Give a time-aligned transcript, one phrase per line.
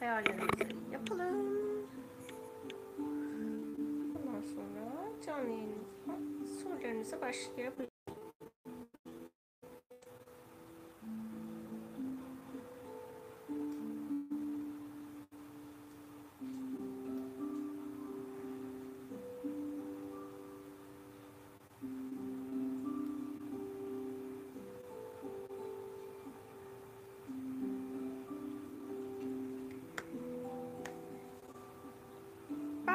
[0.00, 1.56] ayarlarımızı yapalım.
[4.16, 7.95] Ondan sonra canlı yayınımıza sorularınıza başlayabiliriz.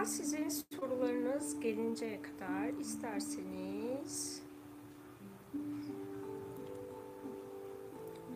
[0.01, 4.43] Ben sizin sorularınız gelinceye kadar isterseniz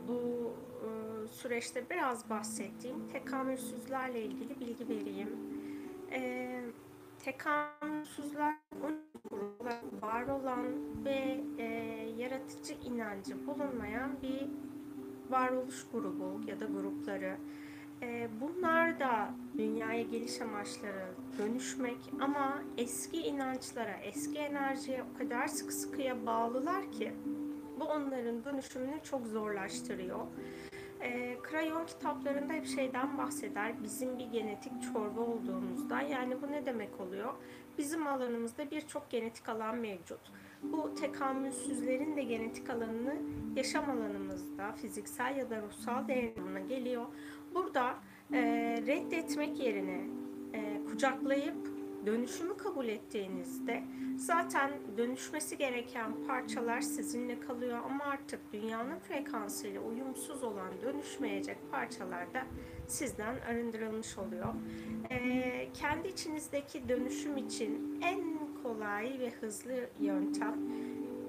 [0.07, 5.29] bu e, süreçte biraz bahsettiğim tekamülsüzlerle ilgili bilgi vereyim.
[6.11, 6.61] E,
[7.19, 8.55] tekamülsüzler
[10.01, 10.65] var olan
[11.05, 11.63] ve e,
[12.17, 14.47] yaratıcı inancı bulunmayan bir
[15.29, 17.37] varoluş grubu ya da grupları.
[18.15, 21.05] E, bunlar da dünyaya geliş amaçları
[21.37, 27.13] dönüşmek ama eski inançlara, eski enerjiye o kadar sıkı sıkıya bağlılar ki
[27.79, 30.19] bu onların dönüşümünü çok zorlaştırıyor.
[31.01, 33.83] E, Krayon kitaplarında hep şeyden bahseder.
[33.83, 36.01] Bizim bir genetik çorba olduğumuzda.
[36.01, 37.33] Yani bu ne demek oluyor?
[37.77, 40.19] Bizim alanımızda birçok genetik alan mevcut.
[40.63, 43.15] Bu tekamülsüzlerin de genetik alanını
[43.55, 47.05] yaşam alanımızda fiziksel ya da ruhsal değerine geliyor.
[47.55, 47.95] Burada
[48.33, 48.41] e,
[48.87, 50.01] reddetmek yerine
[50.53, 53.83] e, kucaklayıp dönüşümü kabul ettiğinizde
[54.17, 62.43] zaten dönüşmesi gereken parçalar sizinle kalıyor ama artık dünyanın frekansıyla uyumsuz olan dönüşmeyecek parçalar da
[62.87, 64.53] sizden arındırılmış oluyor.
[65.09, 68.23] E, kendi içinizdeki dönüşüm için en
[68.63, 70.55] kolay ve hızlı yöntem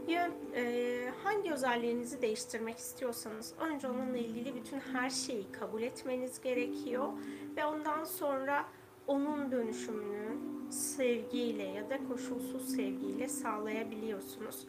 [0.09, 7.09] Yön, e, hangi özelliğinizi değiştirmek istiyorsanız önce onunla ilgili bütün her şeyi kabul etmeniz gerekiyor
[7.57, 8.65] ve ondan sonra
[9.07, 10.39] onun dönüşümünü
[10.71, 14.67] sevgiyle ya da koşulsuz sevgiyle sağlayabiliyorsunuz.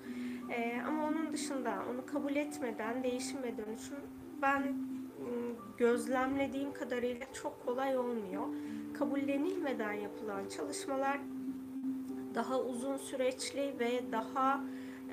[0.51, 3.99] E, ama onun dışında onu kabul etmeden değişim ve dönüşüm
[4.41, 4.77] ben
[5.77, 8.43] gözlemlediğim kadarıyla çok kolay olmuyor.
[8.93, 11.19] Kabullenilmeden yapılan çalışmalar
[12.35, 14.63] daha uzun süreçli ve daha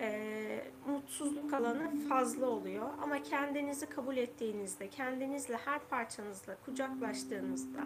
[0.00, 2.88] e, mutsuzluk alanı fazla oluyor.
[3.02, 7.84] Ama kendinizi kabul ettiğinizde, kendinizle her parçanızla kucaklaştığınızda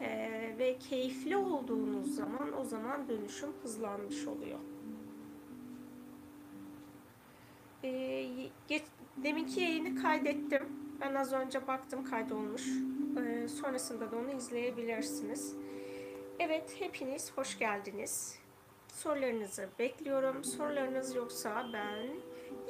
[0.00, 4.58] e, ve keyifli olduğunuz zaman o zaman dönüşüm hızlanmış oluyor.
[7.84, 7.90] E,
[8.68, 8.82] geç,
[9.16, 10.62] deminki yayını kaydettim.
[11.00, 12.68] Ben az önce baktım kaydolmuş.
[13.26, 15.54] E, sonrasında da onu izleyebilirsiniz.
[16.38, 18.39] Evet, hepiniz hoş geldiniz.
[18.94, 20.44] Sorularınızı bekliyorum.
[20.44, 22.06] Sorularınız yoksa ben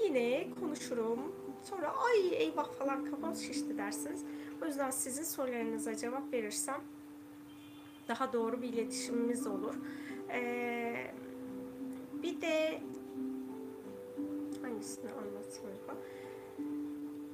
[0.04, 1.36] yine konuşurum.
[1.64, 4.24] Sonra ay eyvah falan kafam şişti dersiniz.
[4.62, 6.80] O yüzden sizin sorularınıza cevap verirsem
[8.08, 9.74] daha doğru bir iletişimimiz olur.
[10.30, 11.10] Ee,
[12.22, 12.80] bir de
[14.62, 15.80] hangisini anlatayım?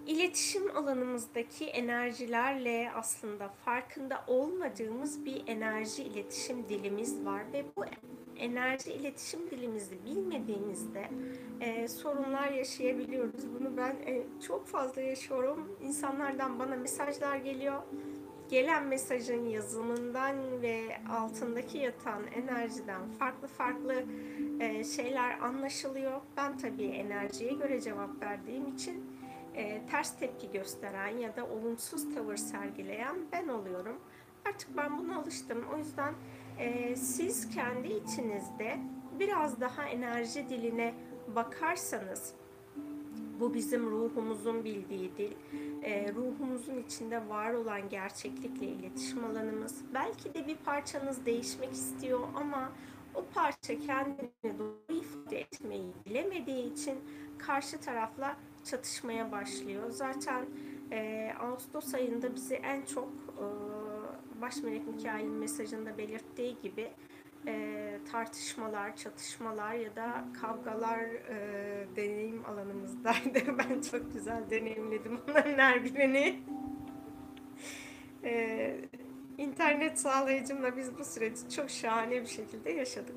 [0.07, 7.85] İletişim alanımızdaki enerjilerle aslında farkında olmadığımız bir enerji iletişim dilimiz var ve bu
[8.39, 11.09] enerji iletişim dilimizi bilmediğimizde
[11.61, 13.55] e, sorunlar yaşayabiliyoruz.
[13.61, 15.77] Bunu ben e, çok fazla yaşıyorum.
[15.83, 17.83] İnsanlardan bana mesajlar geliyor.
[18.51, 20.81] Gelen mesajın yazımından ve
[21.11, 24.05] altındaki yatan enerjiden farklı farklı
[24.61, 26.21] e, şeyler anlaşılıyor.
[26.37, 29.16] Ben tabii enerjiye göre cevap verdiğim için
[29.57, 34.01] e, ters tepki gösteren ya da olumsuz tavır sergileyen ben oluyorum.
[34.49, 35.65] Artık ben buna alıştım.
[35.75, 36.15] O yüzden
[36.59, 38.79] e, siz kendi içinizde
[39.19, 40.95] biraz daha enerji diline
[41.35, 42.35] bakarsanız
[43.41, 45.33] bu bizim ruhumuzun bildiği dil.
[45.83, 49.85] E, ruhumuzun içinde var olan gerçeklikle iletişim alanımız.
[49.95, 52.73] Belki de bir parçanız değişmek istiyor ama
[53.15, 56.99] o parça kendini doğru ifade etmeyi bilemediği için
[57.39, 59.91] karşı tarafla çatışmaya başlıyor.
[59.91, 60.47] Zaten
[60.93, 63.47] e, Ağustos ayında bizi en çok e,
[64.41, 66.91] baş melek Mikail'in mesajında belirttiği gibi
[67.47, 73.39] e, tartışmalar, çatışmalar ya da kavgalar e, deneyim alanımızdaydı.
[73.59, 76.41] Ben çok güzel deneyimledim onların her birini.
[78.25, 78.77] E,
[79.39, 83.17] internet sağlayıcımla biz bu süreci çok şahane bir şekilde yaşadık.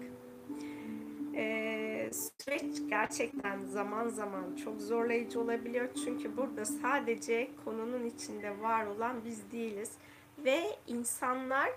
[1.40, 5.90] E, süreç gerçekten zaman zaman çok zorlayıcı olabiliyor.
[6.06, 9.92] Çünkü burada sadece konunun içinde var olan biz değiliz
[10.38, 11.70] ve insanlar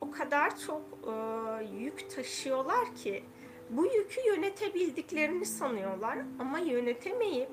[0.00, 1.14] o kadar çok e,
[1.78, 3.24] yük taşıyorlar ki
[3.70, 7.48] bu yükü yönetebildiklerini sanıyorlar ama yönetemeyip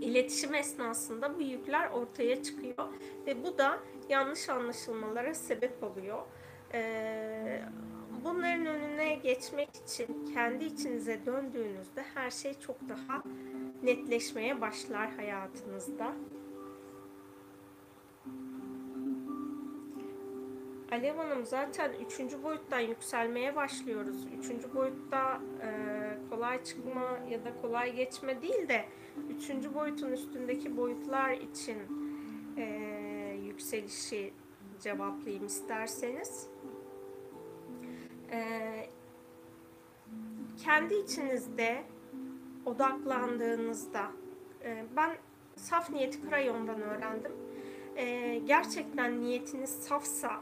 [0.00, 2.88] iletişim esnasında bu yükler ortaya çıkıyor
[3.26, 3.78] ve bu da
[4.08, 6.22] yanlış anlaşılmalara sebep oluyor.
[6.72, 7.62] Ee,
[8.26, 13.22] bunların önüne geçmek için kendi içinize döndüğünüzde her şey çok daha
[13.82, 16.12] netleşmeye başlar hayatınızda.
[20.92, 24.26] Alev Hanım zaten üçüncü boyuttan yükselmeye başlıyoruz.
[24.38, 25.68] Üçüncü boyutta e,
[26.30, 28.84] kolay çıkma ya da kolay geçme değil de
[29.30, 31.78] üçüncü boyutun üstündeki boyutlar için
[32.56, 32.64] e,
[33.44, 34.32] yükselişi
[34.80, 36.48] cevaplayayım isterseniz.
[38.32, 38.40] E,
[40.64, 41.82] kendi içinizde
[42.66, 44.10] odaklandığınızda
[44.64, 45.16] e, ben
[45.56, 47.32] saf niyeti krayondan öğrendim.
[47.96, 50.40] E, gerçekten niyetiniz safsa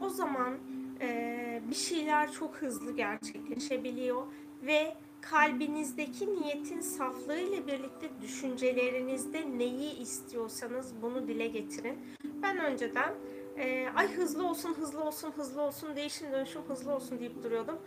[0.00, 0.58] o zaman
[1.00, 4.22] e, bir şeyler çok hızlı gerçekleşebiliyor
[4.62, 11.98] ve kalbinizdeki niyetin saflığı ile birlikte düşüncelerinizde neyi istiyorsanız bunu dile getirin.
[12.42, 13.14] Ben önceden
[13.58, 17.78] e, ay hızlı olsun, hızlı olsun, hızlı olsun, değişim dönüşüm hızlı olsun deyip duruyordum.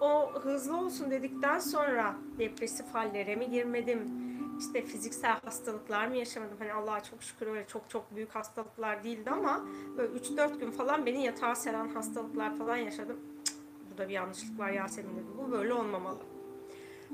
[0.00, 4.32] O hızlı olsun dedikten sonra depresif hallere mi girmedim?
[4.58, 6.56] işte fiziksel hastalıklar mı yaşamadım?
[6.58, 9.66] Hani Allah'a çok şükür öyle çok çok büyük hastalıklar değildi ama
[9.96, 13.16] böyle 3-4 gün falan beni yatağa seren hastalıklar falan yaşadım.
[13.44, 13.56] Cık,
[13.90, 15.34] burada bir yanlışlık var Yasemin dedim.
[15.38, 16.18] Bu böyle olmamalı.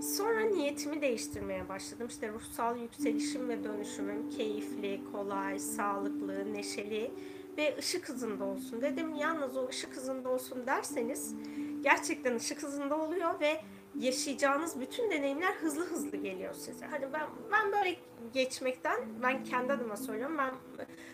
[0.02, 2.06] Sonra niyetimi değiştirmeye başladım.
[2.11, 7.11] İşte ruhsal yükselişim ve dönüşümüm keyifli, kolay, sağlıklı, neşeli
[7.58, 9.14] ve ışık hızında olsun dedim.
[9.14, 11.34] Yalnız o ışık hızında olsun derseniz
[11.82, 13.60] gerçekten ışık hızında oluyor ve
[13.94, 16.87] yaşayacağınız bütün deneyimler hızlı hızlı geliyor size.
[16.87, 17.96] Hani ben ben böyle
[18.32, 20.38] geçmekten ben kendi adıma söylüyorum.
[20.38, 20.55] Ben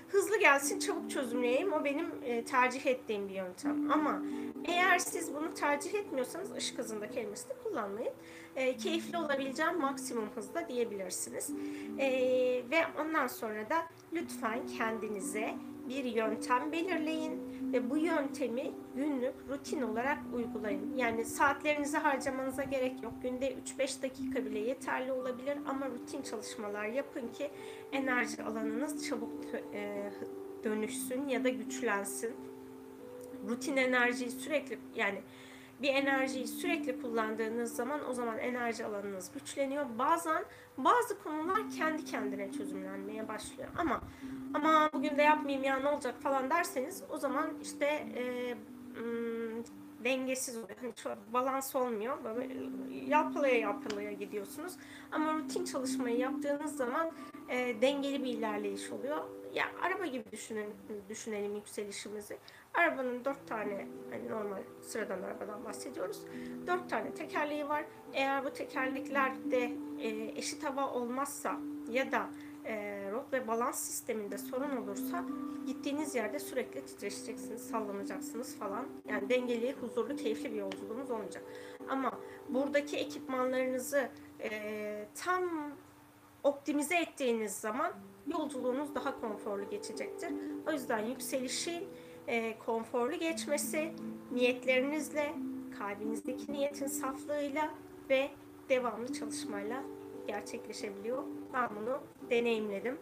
[0.08, 1.72] hızlı gelsin, çabuk çözümleyeyim.
[1.72, 3.90] O benim e, tercih ettiğim bir yöntem.
[3.90, 4.22] Ama
[4.64, 8.12] eğer siz bunu tercih etmiyorsanız ışık hızında kelimesini kullanmayın.
[8.56, 11.50] E, keyifli olabileceğim maksimum hızda diyebilirsiniz.
[11.98, 12.08] E,
[12.70, 13.76] ve ondan sonra da
[14.12, 15.54] lütfen kendinize
[15.88, 17.40] bir yöntem belirleyin
[17.72, 20.96] ve bu yöntemi günlük rutin olarak uygulayın.
[20.96, 23.12] Yani saatlerinizi harcamanıza gerek yok.
[23.22, 27.50] Günde 3-5 dakika bile yeterli olabilir ama rutin çalışmalar yapın ki
[27.92, 29.32] enerji alanınız çabuk
[29.74, 30.10] e,
[30.64, 32.34] dönüşsün ya da güçlensin.
[33.48, 35.18] Rutin enerjiyi sürekli yani
[35.82, 39.86] bir enerjiyi sürekli kullandığınız zaman o zaman enerji alanınız güçleniyor.
[39.98, 40.44] Bazen
[40.78, 43.68] bazı konular kendi kendine çözümlenmeye başlıyor.
[43.78, 44.00] Ama
[44.54, 47.86] ama bugün de yapmayayım ya ne olacak falan derseniz o zaman işte
[48.16, 48.54] e,
[50.04, 50.76] dengesiz oluyor.
[50.80, 52.24] Hani çok balans olmuyor.
[52.24, 52.54] Böyle
[53.06, 54.72] yalpalaya yalpalaya gidiyorsunuz.
[55.12, 57.10] Ama rutin çalışmayı yaptığınız zaman
[57.48, 59.18] e, dengeli bir ilerleyiş oluyor.
[59.54, 60.72] Ya araba gibi düşünelim,
[61.08, 62.38] düşünelim yükselişimizi.
[62.74, 66.22] Arabanın dört tane hani normal sıradan arabadan bahsediyoruz.
[66.66, 67.84] Dört tane tekerleği var.
[68.12, 70.08] Eğer bu tekerleklerde e,
[70.38, 71.60] eşit hava olmazsa
[71.90, 72.30] ya da
[72.64, 75.24] e, rot ve balans sisteminde sorun olursa
[75.66, 78.86] gittiğiniz yerde sürekli titreşeceksiniz, sallanacaksınız falan.
[79.08, 81.44] Yani dengeli, huzurlu, keyifli bir yolculuğunuz olmayacak.
[81.88, 84.08] Ama buradaki ekipmanlarınızı
[84.40, 85.72] e, tam
[86.42, 87.92] optimize ettiğiniz zaman
[88.26, 90.32] yolculuğunuz daha konforlu geçecektir.
[90.68, 91.88] O yüzden yükselişin
[92.26, 93.92] e, konforlu geçmesi
[94.32, 95.34] niyetlerinizle,
[95.78, 97.70] kalbinizdeki niyetin saflığıyla
[98.10, 98.30] ve
[98.68, 99.82] devamlı çalışmayla
[100.26, 101.22] gerçekleşebiliyor.
[101.52, 102.00] Ben bunu
[102.30, 102.98] deneyimledim.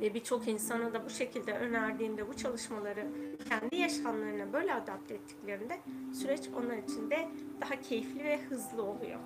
[0.00, 3.06] Ve birçok insana da bu şekilde önerdiğimde bu çalışmaları
[3.48, 5.78] kendi yaşamlarına böyle adapte ettiklerinde
[6.14, 7.28] süreç onlar için de
[7.60, 9.20] daha keyifli ve hızlı oluyor.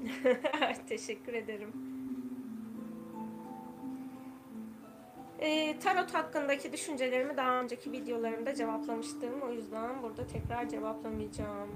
[0.88, 1.72] Teşekkür ederim.
[5.38, 9.42] E, tarot hakkındaki düşüncelerimi daha önceki videolarımda cevaplamıştım.
[9.42, 11.68] O yüzden burada tekrar cevaplamayacağım.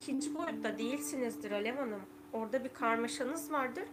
[0.00, 2.02] İkinci boyutta değilsinizdir Alev Hanım.
[2.32, 3.84] Orada bir karmaşanız vardır.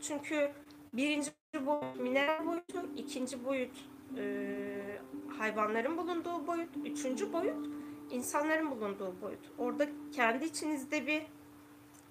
[0.00, 0.50] Çünkü
[0.92, 1.30] birinci
[1.66, 3.72] boyut mineral boyutu, ikinci boyut
[4.16, 4.98] e,
[5.38, 7.66] hayvanların bulunduğu boyut, üçüncü boyut
[8.10, 9.40] insanların bulunduğu boyut.
[9.58, 11.22] Orada kendi içinizde bir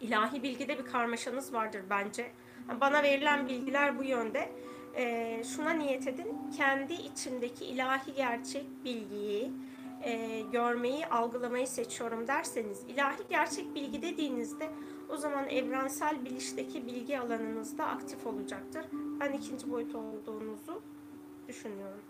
[0.02, 2.32] ilahi bilgide bir karmaşanız vardır bence.
[2.82, 4.50] Bana verilen bilgiler bu yönde.
[4.96, 9.52] E, şuna niyet edin, kendi içindeki ilahi gerçek bilgiyi
[10.04, 14.70] e, görmeyi, algılamayı seçiyorum derseniz, ilahi gerçek bilgi dediğinizde
[15.10, 18.86] o zaman evrensel bilişteki bilgi alanınızda aktif olacaktır.
[19.20, 20.82] Ben ikinci boyut olduğunuzu
[21.50, 22.02] düşünüyorum.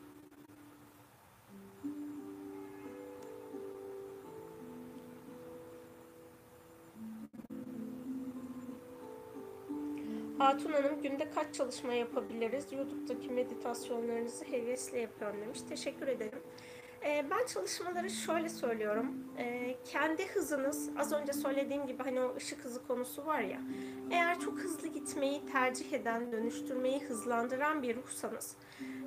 [10.37, 12.71] Hatun Hanım günde kaç çalışma yapabiliriz?
[12.71, 15.59] YouTube'daki meditasyonlarınızı hevesle yapıyorum demiş.
[15.69, 16.39] Teşekkür ederim.
[17.05, 19.05] Ee, ben çalışmaları şöyle söylüyorum.
[19.37, 23.61] Ee, kendi hızınız, az önce söylediğim gibi hani o ışık hızı konusu var ya.
[24.11, 28.55] Eğer çok hızlı gitmeyi tercih eden, dönüştürmeyi hızlandıran bir ruhsanız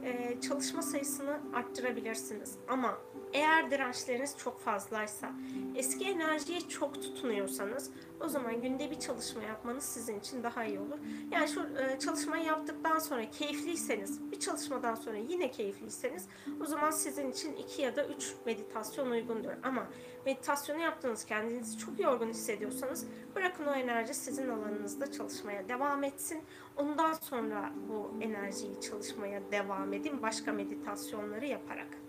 [0.04, 2.58] e, çalışma sayısını arttırabilirsiniz.
[2.68, 2.98] Ama
[3.32, 5.32] eğer dirençleriniz çok fazlaysa,
[5.74, 10.98] eski enerjiye çok tutunuyorsanız o zaman günde bir çalışma yapmanız sizin için daha iyi olur.
[11.30, 16.28] Yani şu e, çalışmayı yaptıktan sonra keyifliyseniz, bir çalışmadan sonra yine keyifliyseniz
[16.62, 19.52] o zaman sizin için iki ya da üç meditasyon uygundur.
[19.62, 19.86] Ama
[20.26, 26.42] meditasyonu yaptığınız kendinizi çok yorgun hissediyorsanız bırakın o enerji sizin alanınızda çalışmaya devam etsin.
[26.76, 32.01] Ondan sonra bu enerjiyi çalışmaya devam edin başka meditasyonları yaparak.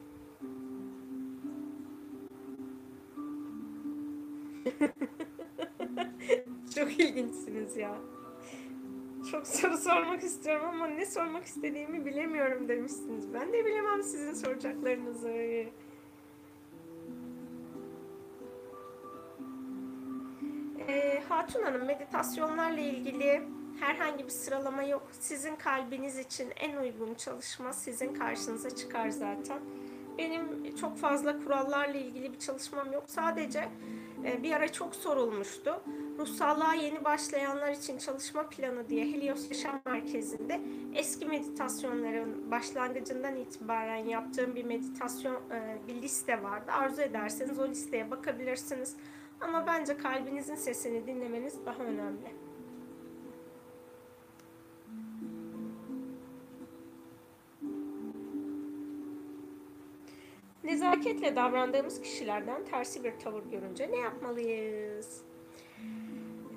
[6.75, 7.95] Çok ilginçsiniz ya.
[9.31, 13.33] Çok soru sormak istiyorum ama ne sormak istediğimi bilemiyorum demişsiniz.
[13.33, 15.29] Ben de bilemem sizin soracaklarınızı.
[20.87, 23.41] Ee, Hatun Hanım meditasyonlarla ilgili
[23.79, 25.07] herhangi bir sıralama yok.
[25.19, 29.59] Sizin kalbiniz için en uygun çalışma sizin karşınıza çıkar zaten.
[30.17, 33.03] Benim çok fazla kurallarla ilgili bir çalışmam yok.
[33.07, 33.69] Sadece
[34.43, 35.81] bir ara çok sorulmuştu.
[36.19, 40.61] Ruhsallığa yeni başlayanlar için çalışma planı diye Helios Yaşam Merkezi'nde
[40.95, 46.71] eski meditasyonların başlangıcından itibaren yaptığım bir meditasyon e, bir liste vardı.
[46.71, 48.95] Arzu ederseniz o listeye bakabilirsiniz.
[49.41, 52.42] Ama bence kalbinizin sesini dinlemeniz daha önemli.
[60.63, 65.21] Nezaketle davrandığımız kişilerden tersi bir tavır görünce ne yapmalıyız?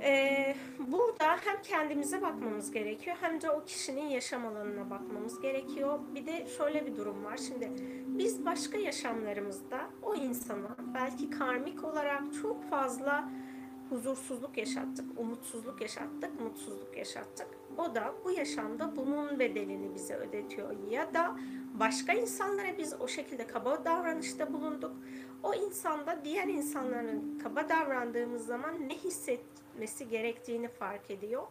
[0.00, 5.98] Ee, burada hem kendimize bakmamız gerekiyor hem de o kişinin yaşam alanına bakmamız gerekiyor.
[6.14, 7.36] Bir de şöyle bir durum var.
[7.36, 7.70] Şimdi
[8.06, 13.30] biz başka yaşamlarımızda o insana belki karmik olarak çok fazla
[13.90, 17.48] huzursuzluk yaşattık, umutsuzluk yaşattık, mutsuzluk yaşattık.
[17.78, 20.74] O da bu yaşamda bunun bedelini bize ödetiyor.
[20.90, 21.36] Ya da
[21.74, 24.92] başka insanlara biz o şekilde kaba davranışta bulunduk.
[25.42, 31.46] O insanda diğer insanların kaba davrandığımız zaman ne hissetmesi gerektiğini fark ediyor.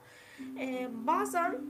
[0.59, 1.61] Ee, bazen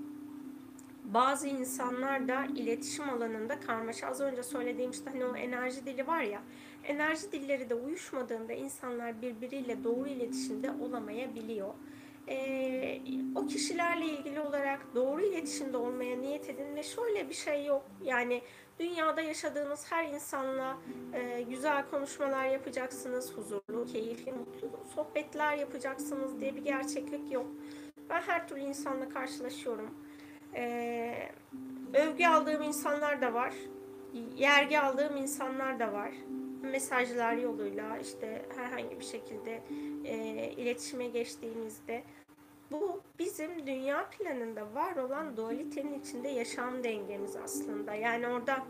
[1.03, 4.07] bazı insanlar da iletişim alanında karmaşa.
[4.07, 6.41] Az önce söylediğim işte hani o enerji dili var ya.
[6.83, 11.73] Enerji dilleri de uyuşmadığında insanlar birbiriyle doğru iletişimde olamayabiliyor.
[12.29, 13.01] Ee,
[13.35, 17.83] o kişilerle ilgili olarak doğru iletişimde olmaya niyet edin ve şöyle bir şey yok.
[18.03, 18.41] Yani
[18.79, 20.77] dünyada yaşadığınız her insanla
[21.13, 27.47] e, güzel konuşmalar yapacaksınız, huzurlu, keyifli, mutlu sohbetler yapacaksınız diye bir gerçeklik yok.
[28.09, 29.89] Ben her türlü insanla karşılaşıyorum.
[30.55, 31.29] Ee,
[31.93, 33.53] övgü aldığım insanlar da var,
[34.35, 36.11] yergi aldığım insanlar da var
[36.61, 39.61] mesajlar yoluyla işte herhangi bir şekilde
[40.05, 40.17] e,
[40.51, 42.03] iletişime geçtiğimizde
[42.71, 47.93] bu bizim dünya planında var olan dualitenin içinde yaşam dengemiz aslında.
[47.93, 48.65] Yani orada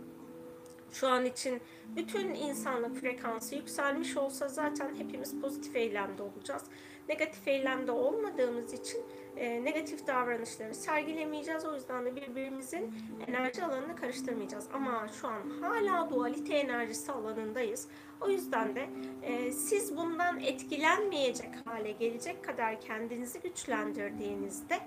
[0.92, 1.62] şu an için
[1.96, 6.63] bütün insanlık frekansı yükselmiş olsa zaten hepimiz pozitif eylemde olacağız.
[7.10, 9.01] Negatif eylemde olmadığımız için
[9.38, 11.65] e, negatif davranışları sergilemeyeceğiz.
[11.65, 12.94] O yüzden de birbirimizin
[13.27, 14.68] enerji alanını karıştırmayacağız.
[14.74, 17.88] Ama şu an hala dualite enerjisi alanındayız.
[18.22, 18.89] O yüzden de
[19.24, 24.80] e, siz bundan etkilenmeyecek hale gelecek kadar kendinizi güçlendirdiğinizde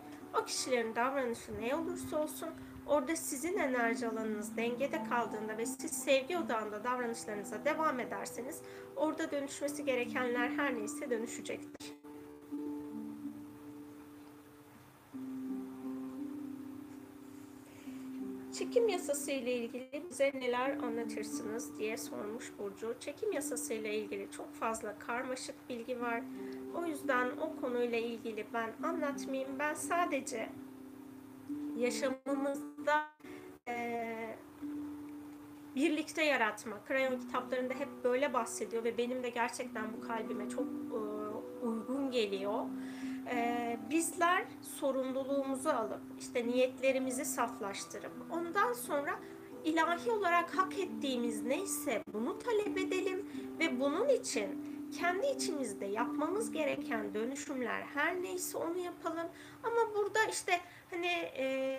[0.42, 2.48] o kişilerin davranışı ne olursa olsun
[2.86, 8.62] orada sizin enerji alanınız dengede kaldığında ve siz sevgi odağında davranışlarınıza devam ederseniz
[8.96, 12.07] orada dönüşmesi gerekenler her neyse dönüşecektir.
[18.58, 22.94] Çekim yasası ile ilgili bize neler anlatırsınız diye sormuş Burcu.
[23.00, 26.22] Çekim yasası ile ilgili çok fazla karmaşık bilgi var.
[26.74, 29.58] O yüzden o konuyla ilgili ben anlatmayayım.
[29.58, 30.48] Ben sadece
[31.76, 33.06] yaşamımızda
[33.68, 34.36] e,
[35.76, 36.84] birlikte yaratma.
[36.88, 40.98] Krayon kitaplarında hep böyle bahsediyor ve benim de gerçekten bu kalbime çok e,
[41.66, 42.64] uygun geliyor
[43.30, 44.44] e, bizler
[44.80, 49.18] sorumluluğumuzu alıp işte niyetlerimizi saflaştırıp ondan sonra
[49.64, 53.26] ilahi olarak hak ettiğimiz neyse bunu talep edelim
[53.60, 59.28] ve bunun için kendi içimizde yapmamız gereken dönüşümler her neyse onu yapalım.
[59.62, 61.06] Ama burada işte hani
[61.36, 61.78] e,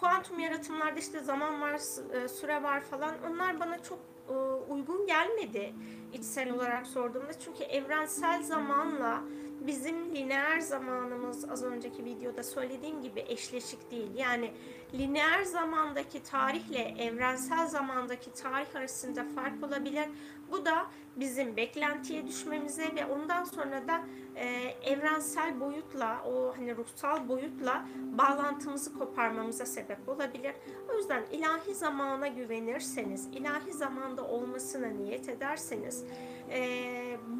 [0.00, 1.74] kuantum yaratımlarda işte zaman var,
[2.12, 3.98] e, süre var falan onlar bana çok
[4.28, 4.32] e,
[4.72, 5.74] uygun gelmedi
[6.12, 7.38] içsel olarak sorduğumda.
[7.38, 9.22] Çünkü evrensel zamanla
[9.66, 14.10] bizim lineer zamanımız az önceki videoda söylediğim gibi eşleşik değil.
[14.16, 14.50] Yani
[14.94, 20.08] lineer zamandaki tarihle evrensel zamandaki tarih arasında fark olabilir.
[20.50, 24.00] Bu da bizim beklentiye düşmemize ve ondan sonra da
[24.36, 24.46] e,
[24.84, 27.86] evrensel boyutla, o hani ruhsal boyutla
[28.18, 30.54] bağlantımızı koparmamıza sebep olabilir.
[30.92, 36.04] O yüzden ilahi zamana güvenirseniz, ilahi zamanda olmasına niyet ederseniz
[36.50, 36.60] e,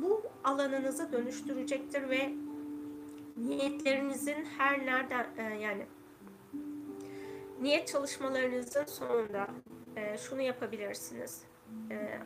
[0.03, 2.33] bu alanınızı dönüştürecektir ve
[3.37, 5.87] niyetlerinizin her nereden e, yani
[7.63, 9.47] niyet çalışmalarınızın sonunda
[9.97, 11.43] e, şunu yapabilirsiniz.
[11.91, 12.19] E,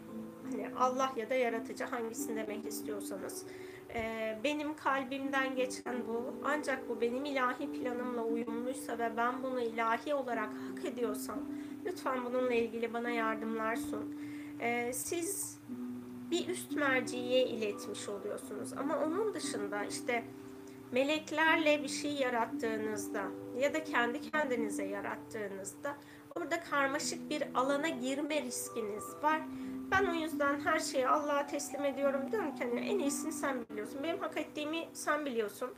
[0.43, 3.47] hani Allah ya da yaratıcı hangisini demek istiyorsanız.
[3.95, 10.15] E, benim kalbimden geçen bu ancak bu benim ilahi planımla uyumluysa ve ben bunu ilahi
[10.15, 11.39] olarak hak ediyorsam
[11.87, 14.15] lütfen bununla ilgili bana yardımlar sun.
[14.61, 15.59] E, siz
[16.31, 18.73] bir üst merciye iletmiş oluyorsunuz.
[18.73, 20.25] Ama onun dışında işte
[20.93, 23.23] meleklerle bir şey yarattığınızda
[23.59, 25.97] ya da kendi kendinize yarattığınızda
[26.37, 29.43] orada karmaşık bir alana girme riskiniz var.
[29.91, 34.03] Ben o yüzden her şeyi Allah'a teslim ediyorum diyorum ki hani en iyisini sen biliyorsun.
[34.03, 35.71] Benim hak ettiğimi sen biliyorsun.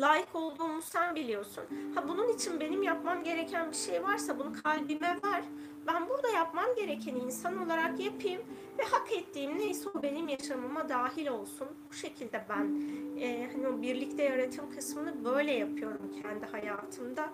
[0.00, 1.64] Layık olduğumu sen biliyorsun.
[1.94, 5.42] Ha bunun için benim yapmam gereken bir şey varsa bunu kalbime ver.
[5.86, 8.42] Ben burada yapmam gerekeni insan olarak yapayım
[8.78, 11.68] ve hak ettiğim neyse o benim yaşamıma dahil olsun.
[11.90, 12.80] Bu şekilde ben
[13.20, 17.30] e, hani o birlikte yaratım kısmını böyle yapıyorum kendi hayatımda.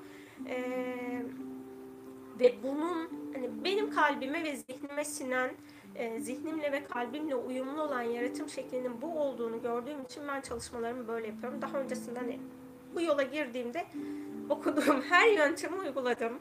[0.49, 0.63] E,
[2.41, 5.51] ve bunun hani benim kalbime ve zihnime sinen
[5.95, 11.27] e, zihnimle ve kalbimle uyumlu olan yaratım şeklinin bu olduğunu gördüğüm için ben çalışmalarımı böyle
[11.27, 11.63] yapıyorum.
[11.63, 12.41] Daha öncesinde hani
[12.95, 13.85] bu yola girdiğimde
[14.49, 16.39] okuduğum her yöntemi uyguladım.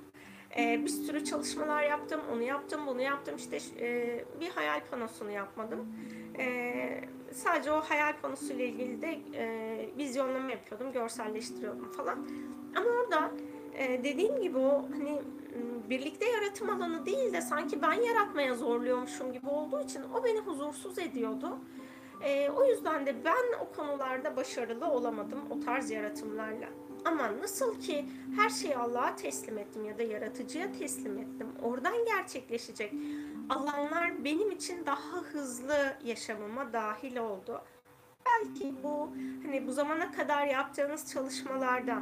[0.57, 3.35] E, bir sürü çalışmalar yaptım, onu yaptım, bunu yaptım.
[3.35, 5.95] İşte e, bir hayal panosunu yapmadım.
[6.39, 12.27] E, sadece o hayal panosuyla ilgili de e, vizyonlama yapıyordum, görselleştiriyordum falan.
[12.75, 13.31] Ama orada
[14.03, 15.21] dediğim gibi o hani
[15.89, 20.99] birlikte yaratım alanı değil de sanki ben yaratmaya zorluyormuşum gibi olduğu için o beni huzursuz
[20.99, 21.57] ediyordu.
[22.21, 26.67] E, o yüzden de ben o konularda başarılı olamadım o tarz yaratımlarla.
[27.05, 31.47] Ama nasıl ki her şeyi Allah'a teslim ettim ya da yaratıcıya teslim ettim.
[31.61, 32.93] Oradan gerçekleşecek
[33.49, 37.61] alanlar benim için daha hızlı yaşamıma dahil oldu.
[38.25, 39.09] Belki bu
[39.45, 42.01] hani bu zamana kadar yaptığınız çalışmalarda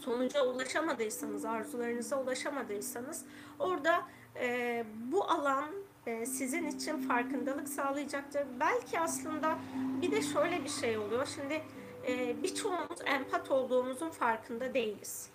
[0.00, 3.24] sonuca ulaşamadıysanız, arzularınıza ulaşamadıysanız
[3.58, 4.02] orada
[4.40, 5.70] e, bu alan
[6.06, 8.46] e, sizin için farkındalık sağlayacaktır.
[8.60, 9.58] Belki aslında
[10.02, 11.28] bir de şöyle bir şey oluyor.
[11.34, 11.62] Şimdi
[12.08, 15.30] e, birçoğumuz empat olduğumuzun farkında değiliz.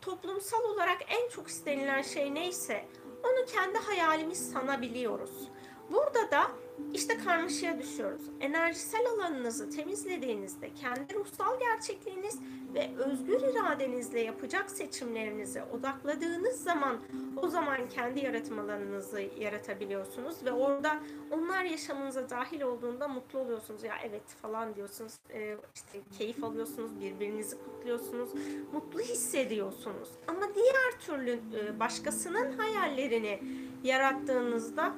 [0.00, 2.84] Toplumsal olarak en çok istenilen şey neyse
[3.24, 5.48] onu kendi hayalimiz sanabiliyoruz.
[5.92, 6.50] Burada da
[6.94, 8.22] işte karmaşaya düşüyoruz.
[8.40, 12.38] Enerjisel alanınızı temizlediğinizde kendi ruhsal gerçekliğiniz
[12.74, 17.00] ve özgür iradenizle yapacak seçimlerinize odakladığınız zaman
[17.36, 20.98] o zaman kendi yaratım alanınızı yaratabiliyorsunuz ve orada
[21.30, 23.84] onlar yaşamınıza dahil olduğunda mutlu oluyorsunuz.
[23.84, 25.12] Ya evet falan diyorsunuz.
[25.30, 28.30] E, işte keyif alıyorsunuz, birbirinizi kutluyorsunuz,
[28.72, 30.08] mutlu hissediyorsunuz.
[30.26, 33.40] Ama diğer türlü e, başkasının hayallerini
[33.84, 34.94] yarattığınızda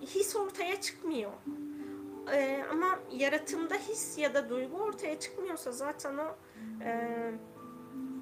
[0.00, 1.32] his ortaya çıkmıyor.
[2.32, 6.36] Ee, ama yaratımda his ya da duygu ortaya çıkmıyorsa zaten o
[6.84, 7.10] e,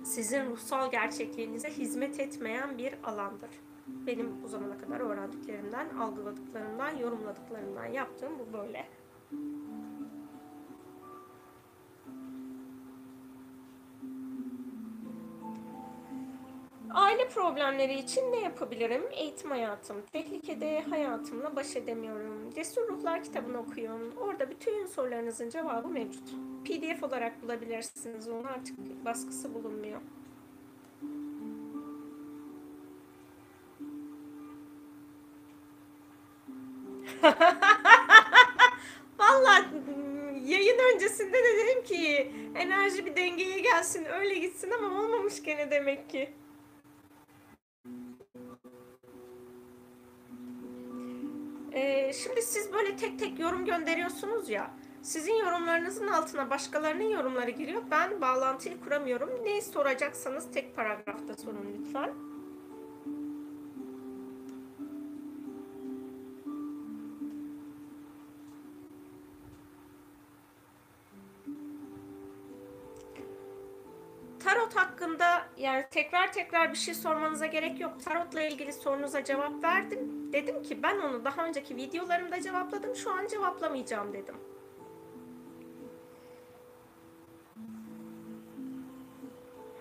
[0.04, 3.50] sizin ruhsal gerçekliğinize hizmet etmeyen bir alandır.
[3.86, 8.86] Benim bu zamana kadar öğrendiklerimden, algıladıklarımdan, yorumladıklarımdan yaptığım bu böyle.
[16.94, 19.02] Aile problemleri için ne yapabilirim?
[19.12, 22.50] Eğitim hayatım, tehlikede hayatımla baş edemiyorum.
[22.54, 24.16] Cesur Ruhlar kitabını okuyun.
[24.16, 26.28] Orada bütün sorularınızın cevabı mevcut.
[26.64, 28.28] PDF olarak bulabilirsiniz.
[28.28, 30.00] Onun artık baskısı bulunmuyor.
[39.18, 39.64] Vallahi
[40.44, 46.10] yayın öncesinde de dedim ki enerji bir dengeye gelsin öyle gitsin ama olmamış gene demek
[46.10, 46.43] ki.
[52.14, 54.70] Şimdi siz böyle tek tek yorum gönderiyorsunuz ya.
[55.02, 57.82] Sizin yorumlarınızın altına başkalarının yorumları giriyor.
[57.90, 59.30] Ben bağlantıyı kuramıyorum.
[59.44, 62.14] Neyi soracaksanız tek paragrafta sorun lütfen.
[74.44, 78.04] Tarot hakkında yani tekrar tekrar bir şey sormanıza gerek yok.
[78.04, 82.96] Tarotla ilgili sorunuza cevap verdim dedim ki ben onu daha önceki videolarımda cevapladım.
[82.96, 84.34] Şu an cevaplamayacağım dedim.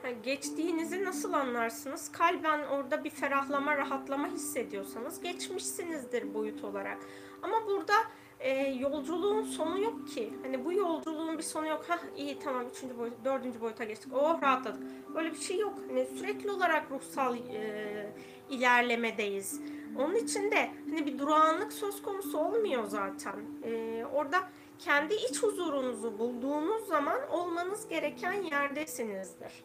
[0.02, 2.12] Ha, geçtiğinizi nasıl anlarsınız?
[2.12, 6.98] Kalben orada bir ferahlama, rahatlama hissediyorsanız geçmişsinizdir boyut olarak.
[7.42, 7.94] Ama burada
[8.40, 10.34] e, yolculuğun sonu yok ki.
[10.44, 11.86] Hani bu yolculuğun bir sonu yok.
[11.88, 14.14] Hah iyi tamam üçüncü boyut, dördüncü boyuta geçtik.
[14.14, 14.84] Oh rahatladık.
[15.16, 15.74] Böyle bir şey yok.
[15.88, 18.14] Hani sürekli olarak ruhsal e,
[18.54, 19.62] ilerlemedeyiz.
[20.00, 23.36] Onun için de hani bir durağanlık söz konusu olmuyor zaten.
[23.64, 24.40] E, orada
[24.80, 29.64] kendi iç huzurunuzu bulduğunuz zaman olmanız gereken yerdesinizdir.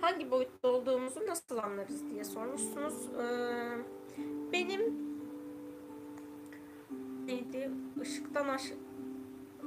[0.00, 2.94] Hangi boyutta olduğumuzu nasıl anlarız diye sormuşsunuz.
[3.20, 3.78] Ee,
[4.52, 4.94] benim
[7.26, 7.70] neydi?
[8.02, 8.62] Işıktan aş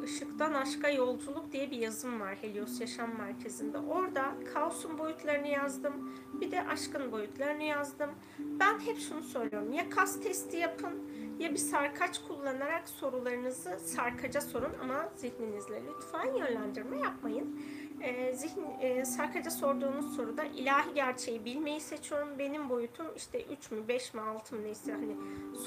[0.06, 3.78] Işıktan Aşka Yolculuk diye bir yazım var Helios Yaşam Merkezi'nde.
[3.78, 6.12] Orada kaosun boyutlarını yazdım.
[6.42, 8.10] Bir de aşkın boyutlarını yazdım.
[8.40, 9.74] Ben hep şunu söylüyorum.
[9.74, 10.94] Ya kas testi yapın
[11.40, 17.60] ya bir sarkaç kullanarak sorularınızı sarkaca sorun ama zihninizle lütfen yönlendirme yapmayın.
[18.02, 22.30] Ee, zihin, e, sarkaca sorduğunuz soruda ilahi gerçeği bilmeyi seçiyorum.
[22.40, 25.16] Benim boyutum işte 3 mü 5 mi 6 mı neyse hani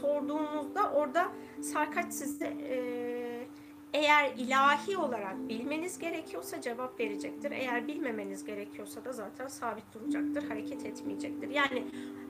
[0.01, 3.44] sorduğunuzda orada sarkaç size e,
[3.95, 7.51] eğer ilahi olarak bilmeniz gerekiyorsa cevap verecektir.
[7.51, 11.51] Eğer bilmemeniz gerekiyorsa da zaten sabit duracaktır, hareket etmeyecektir.
[11.51, 11.85] Yani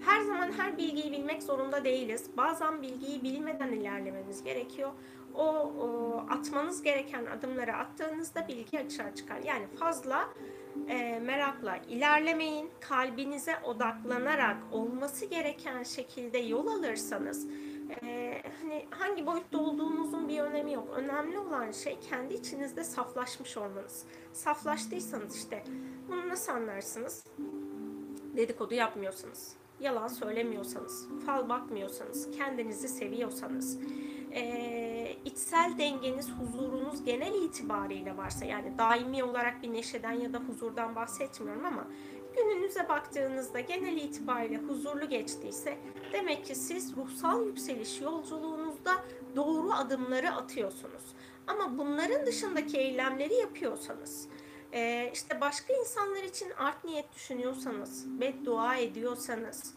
[0.05, 2.31] her zaman her bilgiyi bilmek zorunda değiliz.
[2.37, 4.91] Bazen bilgiyi bilmeden ilerlemeniz gerekiyor.
[5.35, 9.39] O, o atmanız gereken adımları attığınızda bilgi açığa çıkar.
[9.45, 10.29] Yani fazla
[10.89, 12.71] e, merakla ilerlemeyin.
[12.81, 17.47] Kalbinize odaklanarak olması gereken şekilde yol alırsanız
[17.91, 20.89] e, hani hangi boyutta olduğunuzun bir önemi yok.
[20.97, 24.05] Önemli olan şey kendi içinizde saflaşmış olmanız.
[24.33, 25.65] Saflaştıysanız işte
[26.09, 27.27] bunu nasıl anlarsınız?
[28.37, 33.79] Dedikodu yapmıyorsanız, yalan söylemiyorsanız, fal bakmıyorsanız, kendinizi seviyorsanız,
[34.33, 40.97] e, içsel dengeniz, huzurunuz genel itibariyle varsa yani daimi olarak bir neşeden ya da huzurdan
[40.97, 41.87] bahsetmiyorum ama
[42.37, 45.79] gününüze baktığınızda genel itibariyle huzurlu geçtiyse
[46.13, 48.93] demek ki siz ruhsal yükseliş yolculuğunuzda
[49.37, 51.03] doğru adımları atıyorsunuz.
[51.47, 54.29] Ama bunların dışındaki eylemleri yapıyorsanız,
[54.73, 59.75] e, işte başka insanlar için art niyet düşünüyorsanız, beddua ediyorsanız,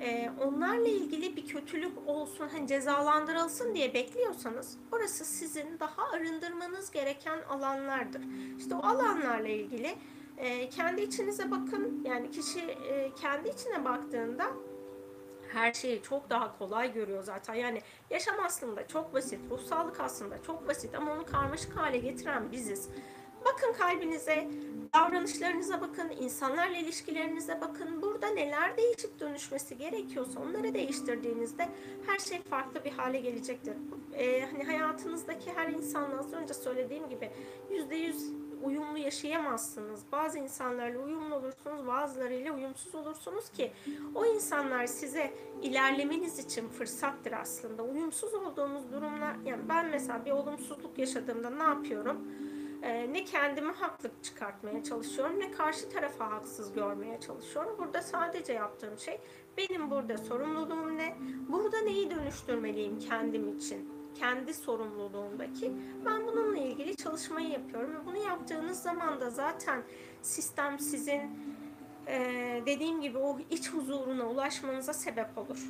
[0.00, 7.38] e, onlarla ilgili bir kötülük olsun, hani cezalandırılsın diye bekliyorsanız orası sizin daha arındırmanız gereken
[7.42, 8.22] alanlardır.
[8.58, 9.94] İşte o alanlarla ilgili
[10.38, 12.02] e, kendi içinize bakın.
[12.04, 14.52] Yani kişi e, kendi içine baktığında
[15.52, 17.54] her şeyi çok daha kolay görüyor zaten.
[17.54, 22.88] Yani yaşam aslında çok basit, ruhsallık aslında çok basit ama onu karmaşık hale getiren biziz.
[23.44, 24.48] Bakın kalbinize,
[24.94, 28.02] davranışlarınıza bakın, insanlarla ilişkilerinize bakın.
[28.02, 31.68] Burada neler değişip dönüşmesi gerekiyorsa onları değiştirdiğinizde
[32.06, 33.74] her şey farklı bir hale gelecektir.
[34.14, 37.30] Ee, hani hayatınızdaki her insanla az önce söylediğim gibi
[37.70, 40.00] yüzde yüz uyumlu yaşayamazsınız.
[40.12, 43.72] Bazı insanlarla uyumlu olursunuz, bazılarıyla uyumsuz olursunuz ki
[44.14, 47.82] o insanlar size ilerlemeniz için fırsattır aslında.
[47.82, 52.20] Uyumsuz olduğumuz durumlar, yani ben mesela bir olumsuzluk yaşadığımda ne yapıyorum?
[52.82, 57.76] Ee, ne kendimi haklı çıkartmaya çalışıyorum ne karşı tarafa haksız görmeye çalışıyorum.
[57.78, 59.20] Burada sadece yaptığım şey
[59.56, 61.16] benim burada sorumluluğum ne?
[61.48, 63.95] Burada neyi dönüştürmeliyim kendim için?
[64.18, 65.72] Kendi sorumluluğumdaki.
[66.06, 69.82] Ben bununla ilgili çalışmayı yapıyorum ve bunu yaptığınız zaman da zaten
[70.22, 71.22] sistem sizin
[72.06, 72.18] e,
[72.66, 75.68] dediğim gibi o iç huzuruna ulaşmanıza sebep olur.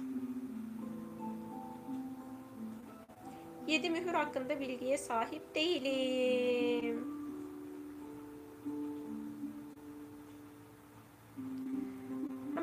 [3.67, 7.17] Yedi mühür hakkında bilgiye sahip değilim.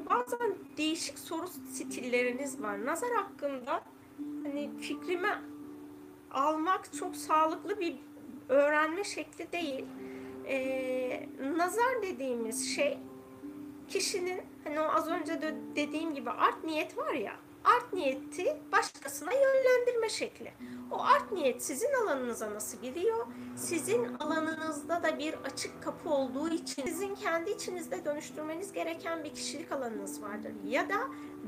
[0.09, 2.85] Bazen değişik soru stilleriniz var.
[2.85, 3.83] Nazar hakkında
[4.43, 5.52] hani fikrimi
[6.33, 7.95] almak çok sağlıklı bir
[8.49, 9.85] öğrenme şekli değil.
[10.47, 12.97] Ee, nazar dediğimiz şey
[13.87, 19.31] kişinin hani o az önce de dediğim gibi art niyet var ya art niyeti başkasına
[19.33, 20.53] yönlendirme şekli.
[20.91, 23.27] O art niyet sizin alanınıza nasıl giriyor?
[23.55, 29.71] Sizin alanınızda da bir açık kapı olduğu için sizin kendi içinizde dönüştürmeniz gereken bir kişilik
[29.71, 30.51] alanınız vardır.
[30.67, 30.95] Ya da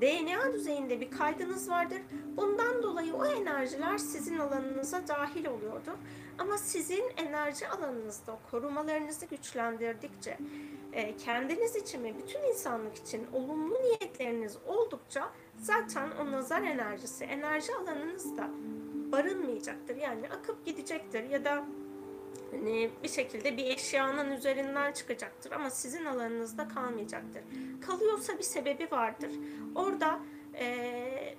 [0.02, 2.02] DNA düzeyinde bir kaydınız vardır.
[2.38, 5.98] Bundan dolayı o enerjiler sizin alanınıza dahil oluyordur.
[6.38, 10.38] Ama sizin enerji alanınızda korumalarınızı güçlendirdikçe,
[10.94, 15.32] e, kendiniz için ve bütün insanlık için olumlu niyetleriniz oldukça
[15.66, 18.50] zaten o nazar enerjisi enerji alanınızda
[19.12, 19.96] barınmayacaktır.
[19.96, 21.66] Yani akıp gidecektir ya da
[22.52, 27.44] hani bir şekilde bir eşyanın üzerinden çıkacaktır ama sizin alanınızda kalmayacaktır.
[27.88, 29.32] Kalıyorsa bir sebebi vardır.
[29.76, 30.20] Orada
[30.60, 31.36] e,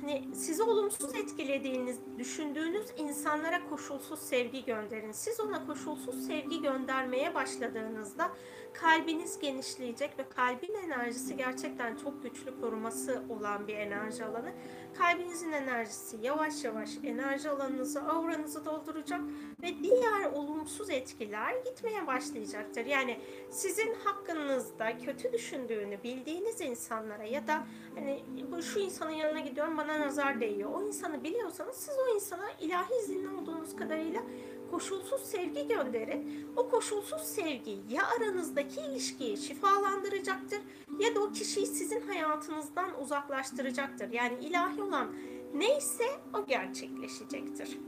[0.00, 5.12] hani sizi olumsuz etkilediğiniz, düşündüğünüz insanlara koşulsuz sevgi gönderin.
[5.12, 8.30] Siz ona koşulsuz sevgi göndermeye başladığınızda
[8.72, 14.52] kalbiniz genişleyecek ve kalbin enerjisi gerçekten çok güçlü koruması olan bir enerji alanı.
[14.98, 19.20] Kalbinizin enerjisi yavaş yavaş enerji alanınızı, auranızı dolduracak
[19.62, 22.86] ve diğer olumsuz etkiler gitmeye başlayacaktır.
[22.86, 29.76] Yani sizin hakkınızda kötü düşündüğünü bildiğiniz insanlara ya da hani bu şu insanın yanına gidiyorum
[29.76, 30.70] bana nazar değiyor.
[30.74, 34.22] O insanı biliyorsanız siz o insana ilahi izinli olduğunuz kadarıyla
[34.70, 36.46] koşulsuz sevgi gönderin.
[36.56, 40.60] O koşulsuz sevgi ya aranızdaki ilişkiyi şifalandıracaktır
[40.98, 44.12] ya da o kişiyi sizin hayatınızdan uzaklaştıracaktır.
[44.12, 45.14] Yani ilahi olan
[45.54, 46.04] neyse
[46.34, 47.78] o gerçekleşecektir.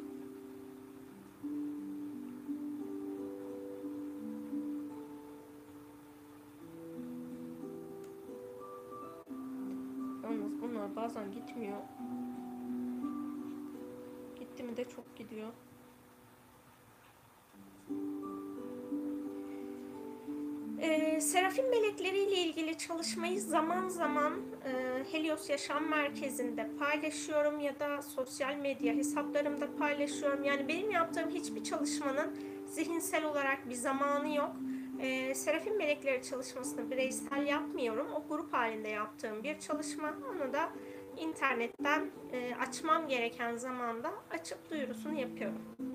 [10.22, 11.78] Yalnız bunlar bazen gitmiyor.
[14.38, 15.52] Gitti mi de çok gidiyor.
[20.82, 24.32] Ee, Serafin melekleriyle ilgili çalışmayı zaman zaman
[24.64, 30.44] e, Helios Yaşam Merkezi'nde paylaşıyorum ya da sosyal medya hesaplarımda paylaşıyorum.
[30.44, 34.50] Yani benim yaptığım hiçbir çalışmanın zihinsel olarak bir zamanı yok.
[35.00, 38.06] E, Serafin melekleri çalışmasını bireysel yapmıyorum.
[38.14, 40.14] O grup halinde yaptığım bir çalışma.
[40.30, 40.68] Onu da
[41.16, 45.91] internetten e, açmam gereken zamanda açıp duyurusunu yapıyorum.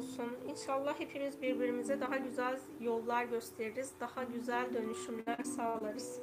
[0.00, 0.36] Olsun.
[0.48, 3.92] İnşallah hepimiz birbirimize daha güzel yollar gösteririz.
[4.00, 6.20] Daha güzel dönüşümler sağlarız.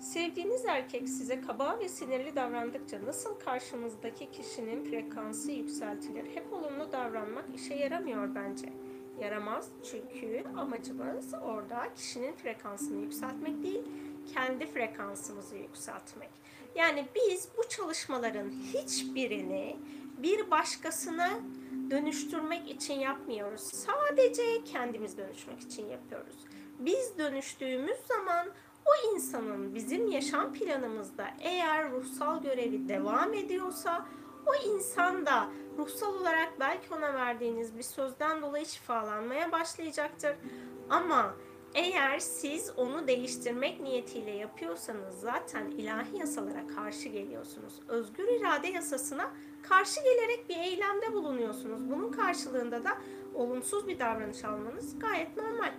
[0.00, 6.24] Sevdiğiniz erkek size kaba ve sinirli davrandıkça nasıl karşımızdaki kişinin frekansı yükseltilir?
[6.34, 8.72] Hep olumlu davranmak işe yaramıyor bence.
[9.20, 13.82] Yaramaz çünkü amacımız orada kişinin frekansını yükseltmek değil,
[14.34, 16.30] kendi frekansımızı yükseltmek.
[16.74, 19.76] Yani biz bu çalışmaların hiçbirini
[20.18, 21.30] bir başkasına
[21.90, 23.60] dönüştürmek için yapmıyoruz.
[23.60, 26.36] Sadece kendimiz dönüşmek için yapıyoruz.
[26.78, 28.48] Biz dönüştüğümüz zaman
[28.86, 34.06] o insanın bizim yaşam planımızda eğer ruhsal görevi devam ediyorsa
[34.46, 40.36] o insan da ruhsal olarak belki ona verdiğiniz bir sözden dolayı şifalanmaya başlayacaktır.
[40.90, 41.34] Ama
[41.74, 47.80] eğer siz onu değiştirmek niyetiyle yapıyorsanız zaten ilahi yasalara karşı geliyorsunuz.
[47.88, 49.30] Özgür irade yasasına
[49.62, 51.90] karşı gelerek bir eylemde bulunuyorsunuz.
[51.90, 52.98] Bunun karşılığında da
[53.34, 55.72] olumsuz bir davranış almanız gayet normal.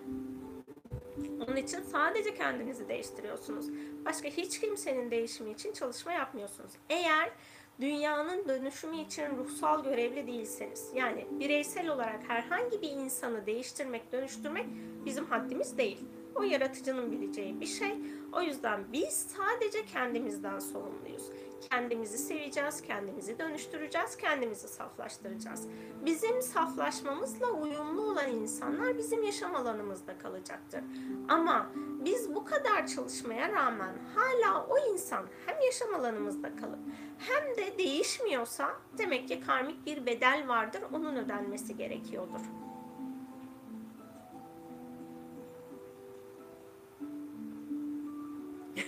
[1.47, 3.65] Onun için sadece kendinizi değiştiriyorsunuz.
[4.05, 6.71] Başka hiç kimsenin değişimi için çalışma yapmıyorsunuz.
[6.89, 7.31] Eğer
[7.81, 14.65] dünyanın dönüşümü için ruhsal görevli değilseniz, yani bireysel olarak herhangi bir insanı değiştirmek, dönüştürmek
[15.05, 15.99] bizim haddimiz değil.
[16.35, 17.93] O yaratıcının bileceği bir şey.
[18.33, 21.23] O yüzden biz sadece kendimizden sorumluyuz.
[21.69, 25.67] Kendimizi seveceğiz, kendimizi dönüştüreceğiz, kendimizi saflaştıracağız.
[26.05, 30.81] Bizim saflaşmamızla uyumlu olan insanlar bizim yaşam alanımızda kalacaktır.
[31.29, 31.69] Ama
[32.05, 36.79] biz bu kadar çalışmaya rağmen hala o insan hem yaşam alanımızda kalıp
[37.17, 42.41] hem de değişmiyorsa demek ki karmik bir bedel vardır, onun ödenmesi gerekiyordur.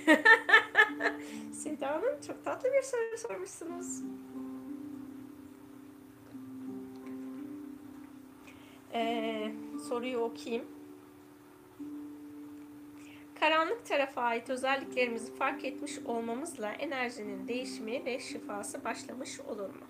[1.65, 4.01] Seda Hanım çok tatlı bir soru sormuşsunuz.
[8.93, 9.51] Ee,
[9.88, 10.65] soruyu okuyayım.
[13.39, 19.86] Karanlık tarafa ait özelliklerimizi fark etmiş olmamızla enerjinin değişimi ve şifası başlamış olur mu?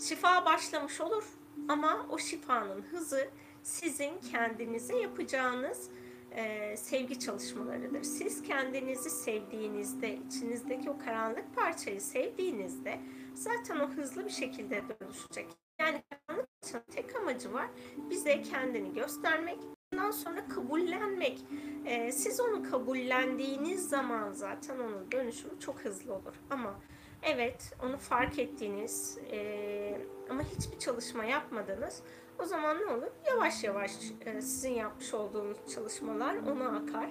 [0.00, 1.24] Şifa başlamış olur
[1.68, 3.28] ama o şifanın hızı
[3.62, 5.90] sizin kendinize yapacağınız
[6.36, 8.02] e, sevgi çalışmalarıdır.
[8.02, 13.00] Siz kendinizi sevdiğinizde, içinizdeki o karanlık parçayı sevdiğinizde
[13.34, 15.46] zaten o hızlı bir şekilde dönüşecek.
[15.80, 17.68] Yani karanlık parçanın tek amacı var
[18.10, 19.58] bize kendini göstermek,
[19.92, 21.38] ondan sonra kabullenmek.
[21.86, 26.34] E, siz onu kabullendiğiniz zaman zaten onun dönüşümü çok hızlı olur.
[26.50, 26.80] Ama
[27.22, 32.02] evet onu fark ettiğiniz e, ama hiçbir çalışma yapmadınız
[32.38, 33.10] o zaman ne olur?
[33.26, 33.92] Yavaş yavaş
[34.26, 37.10] e, sizin yapmış olduğunuz çalışmalar ona akar.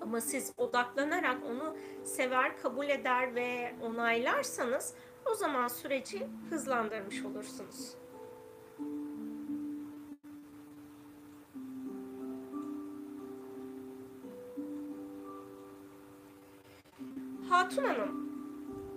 [0.00, 4.94] Ama siz odaklanarak onu sever, kabul eder ve onaylarsanız
[5.32, 7.94] o zaman süreci hızlandırmış olursunuz.
[17.50, 18.27] Hatun Hanım,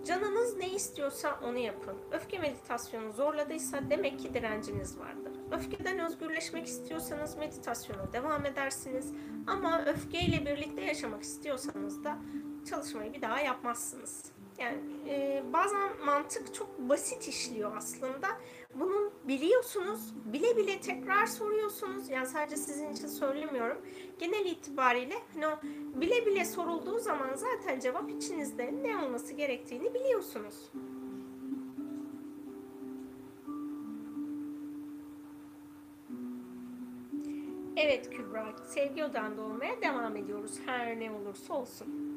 [0.06, 1.98] canınız ne istiyorsa onu yapın.
[2.12, 5.32] Öfke meditasyonu zorladıysa demek ki direnciniz vardır.
[5.52, 9.14] Öfkeden özgürleşmek istiyorsanız meditasyona devam edersiniz.
[9.48, 12.18] Ama öfkeyle birlikte yaşamak istiyorsanız da
[12.70, 14.41] çalışmayı bir daha yapmazsınız.
[14.62, 18.28] Yani e, bazen mantık çok basit işliyor aslında.
[18.76, 22.10] Bunun biliyorsunuz, bile bile tekrar soruyorsunuz.
[22.10, 23.78] Yani sadece sizin için söylemiyorum.
[24.20, 25.60] Genel itibariyle hani o
[26.02, 30.72] bile bile sorulduğu zaman zaten cevap içinizde ne olması gerektiğini biliyorsunuz.
[37.76, 42.11] Evet Kübra, sevgi odanda olmaya devam ediyoruz her ne olursa olsun.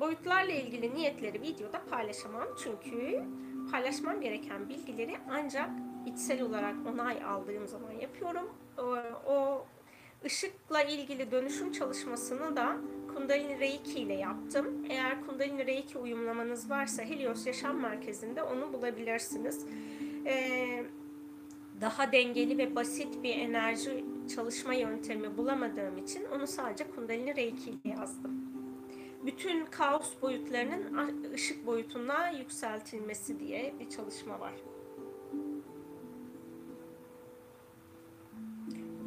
[0.00, 3.22] Boyutlarla ilgili niyetleri videoda paylaşamam çünkü
[3.70, 5.70] paylaşmam gereken bilgileri ancak
[6.06, 8.48] içsel olarak onay aldığım zaman yapıyorum.
[9.26, 9.66] O,
[10.24, 12.76] ışıkla ilgili dönüşüm çalışmasını da
[13.14, 14.86] Kundalini Reiki ile yaptım.
[14.88, 19.66] Eğer Kundalini Reiki uyumlamanız varsa Helios Yaşam Merkezi'nde onu bulabilirsiniz.
[20.26, 20.84] Ee,
[21.80, 24.04] daha dengeli ve basit bir enerji
[24.34, 28.53] çalışma yöntemi bulamadığım için onu sadece Kundalini Reiki ile yazdım.
[29.26, 34.52] Bütün kaos boyutlarının ışık boyutuna yükseltilmesi diye bir çalışma var.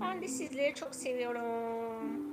[0.01, 2.27] Ben de sizleri çok seviyorum.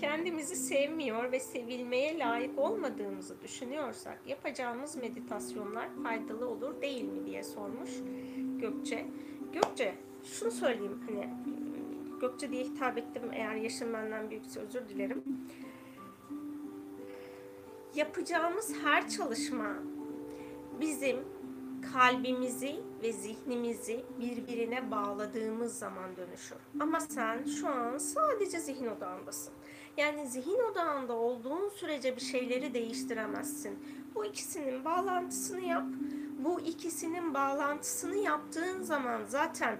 [0.00, 7.90] kendimizi sevmiyor ve sevilmeye layık olmadığımızı düşünüyorsak yapacağımız meditasyonlar faydalı olur değil mi diye sormuş
[8.60, 9.06] Gökçe.
[9.52, 11.28] Gökçe şunu söyleyeyim hani
[12.20, 15.24] Gökçe diye hitap ettim eğer yaşım benden büyükse özür dilerim.
[17.94, 19.74] Yapacağımız her çalışma
[20.80, 21.16] bizim
[21.92, 26.56] kalbimizi ve zihnimizi birbirine bağladığımız zaman dönüşür.
[26.80, 29.52] Ama sen şu an sadece zihin odağındasın.
[29.96, 33.78] Yani zihin odağında olduğun sürece bir şeyleri değiştiremezsin.
[34.14, 35.84] Bu ikisinin bağlantısını yap.
[36.44, 39.78] Bu ikisinin bağlantısını yaptığın zaman zaten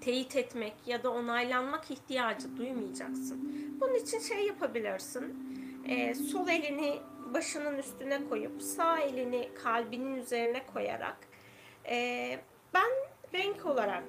[0.00, 3.52] teyit etmek ya da onaylanmak ihtiyacı duymayacaksın.
[3.80, 5.34] Bunun için şey yapabilirsin.
[5.88, 6.98] Ee, sol elini
[7.34, 11.16] başının üstüne koyup sağ elini kalbinin üzerine koyarak
[11.90, 12.38] e,
[12.74, 12.90] ben
[13.34, 14.04] renk olarak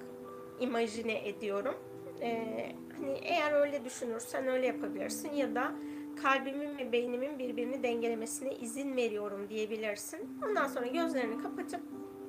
[0.60, 1.76] imajine ediyorum.
[2.22, 5.72] E, hani eğer öyle düşünürsen öyle yapabilirsin ya da
[6.22, 10.40] kalbimin ve beynimin birbirini dengelemesine izin veriyorum diyebilirsin.
[10.46, 11.82] Ondan sonra gözlerini kapatıp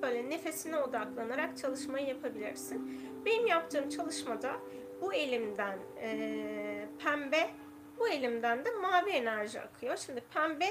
[0.03, 3.01] böyle nefesine odaklanarak çalışmayı yapabilirsin.
[3.25, 4.53] Benim yaptığım çalışmada
[5.01, 7.51] bu elimden e, pembe
[7.99, 9.97] bu elimden de mavi enerji akıyor.
[9.97, 10.69] Şimdi pembe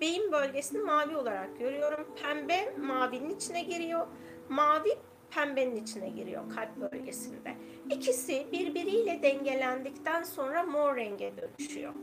[0.00, 2.06] beyin bölgesini mavi olarak görüyorum.
[2.22, 4.06] Pembe mavinin içine giriyor.
[4.48, 4.98] Mavi
[5.30, 7.54] pembenin içine giriyor kalp bölgesinde.
[7.90, 11.94] İkisi birbiriyle dengelendikten sonra mor renge dönüşüyor.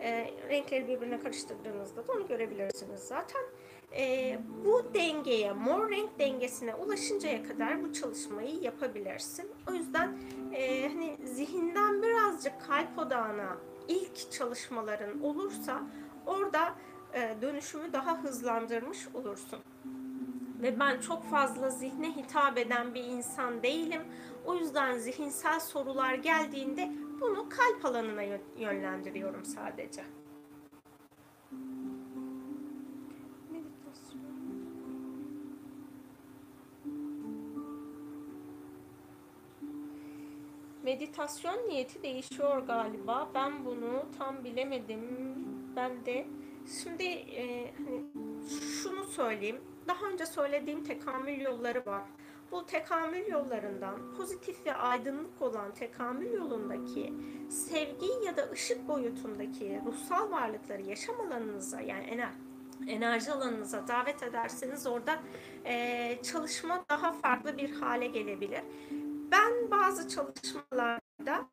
[0.00, 3.42] E, renkleri birbirine karıştırdığınızda da onu görebilirsiniz zaten.
[3.96, 9.50] E, bu dengeye, mor renk dengesine ulaşıncaya kadar bu çalışmayı yapabilirsin.
[9.70, 10.18] O yüzden
[10.52, 13.56] e, hani zihinden birazcık kalp odağına
[13.88, 15.82] ilk çalışmaların olursa
[16.26, 16.74] orada
[17.14, 19.58] e, dönüşümü daha hızlandırmış olursun.
[20.62, 24.02] Ve ben çok fazla zihne hitap eden bir insan değilim.
[24.46, 28.22] O yüzden zihinsel sorular geldiğinde bunu kalp alanına
[28.56, 30.02] yönlendiriyorum sadece.
[40.82, 43.30] Meditasyon niyeti değişiyor galiba.
[43.34, 45.00] Ben bunu tam bilemedim.
[45.76, 46.26] Ben de
[46.82, 48.04] şimdi e, hani
[48.82, 49.60] şunu söyleyeyim.
[49.88, 52.02] Daha önce söylediğim tekamül yolları var.
[52.50, 57.14] Bu tekamül yollarından pozitif ve aydınlık olan tekamül yolundaki
[57.50, 62.30] sevgi ya da ışık boyutundaki ruhsal varlıkları yaşam alanınıza yani ener
[62.88, 65.18] enerji alanınıza davet ederseniz orada
[65.64, 68.62] e, çalışma daha farklı bir hale gelebilir.
[69.30, 71.46] Ben bazı çalışmalarda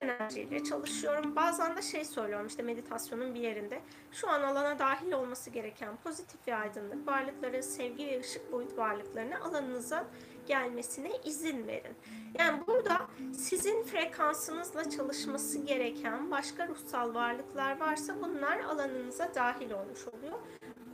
[0.00, 1.36] enerjiyle çalışıyorum.
[1.36, 3.80] Bazen de şey söylüyorum işte meditasyonun bir yerinde.
[4.12, 9.44] Şu an alana dahil olması gereken pozitif ve aydınlık varlıkları, sevgi ve ışık boyut varlıklarını
[9.44, 10.06] alanınıza
[10.46, 11.96] gelmesine izin verin.
[12.38, 20.38] Yani burada sizin frekansınızla çalışması gereken başka ruhsal varlıklar varsa bunlar alanınıza dahil olmuş oluyor.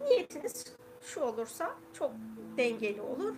[0.00, 2.12] Niyetiniz şu olursa çok
[2.56, 3.34] dengeli olur.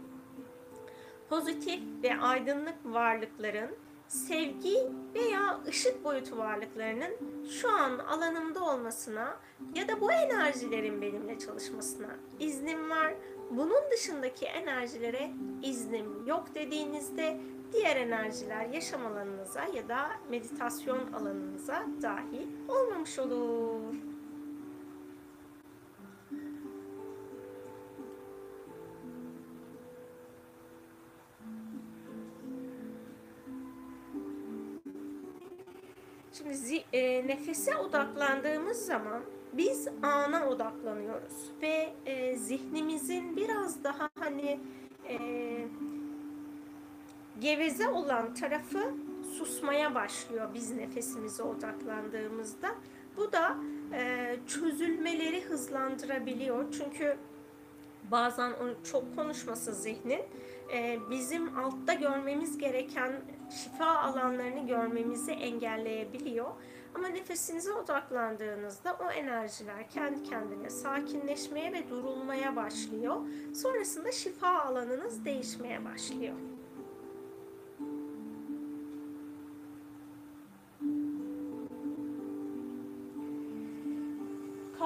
[1.29, 3.71] Pozitif ve aydınlık varlıkların
[4.09, 4.77] sevgi
[5.15, 7.17] veya ışık boyutu varlıklarının
[7.61, 9.37] şu an alanımda olmasına
[9.75, 13.15] ya da bu enerjilerin benimle çalışmasına iznim var.
[13.51, 15.31] Bunun dışındaki enerjilere
[15.63, 17.41] iznim yok dediğinizde
[17.73, 23.95] diğer enerjiler yaşam alanınıza ya da meditasyon alanınıza dahil olmamış olur.
[36.33, 39.23] Şimdi e, nefese odaklandığımız zaman
[39.53, 44.61] biz ana odaklanıyoruz ve e, zihnimizin biraz daha hani
[45.09, 45.19] e,
[47.41, 48.95] geveze olan tarafı
[49.39, 52.75] susmaya başlıyor biz nefesimize odaklandığımızda.
[53.17, 53.57] Bu da
[53.93, 56.65] e, çözülmeleri hızlandırabiliyor.
[56.73, 57.17] Çünkü
[58.11, 58.53] bazen
[58.93, 60.23] çok konuşması zihnin
[60.75, 63.13] e, bizim altta görmemiz gereken
[63.51, 66.47] şifa alanlarını görmemizi engelleyebiliyor.
[66.95, 73.17] Ama nefesinize odaklandığınızda o enerjiler kendi kendine sakinleşmeye ve durulmaya başlıyor.
[73.55, 76.35] Sonrasında şifa alanınız değişmeye başlıyor.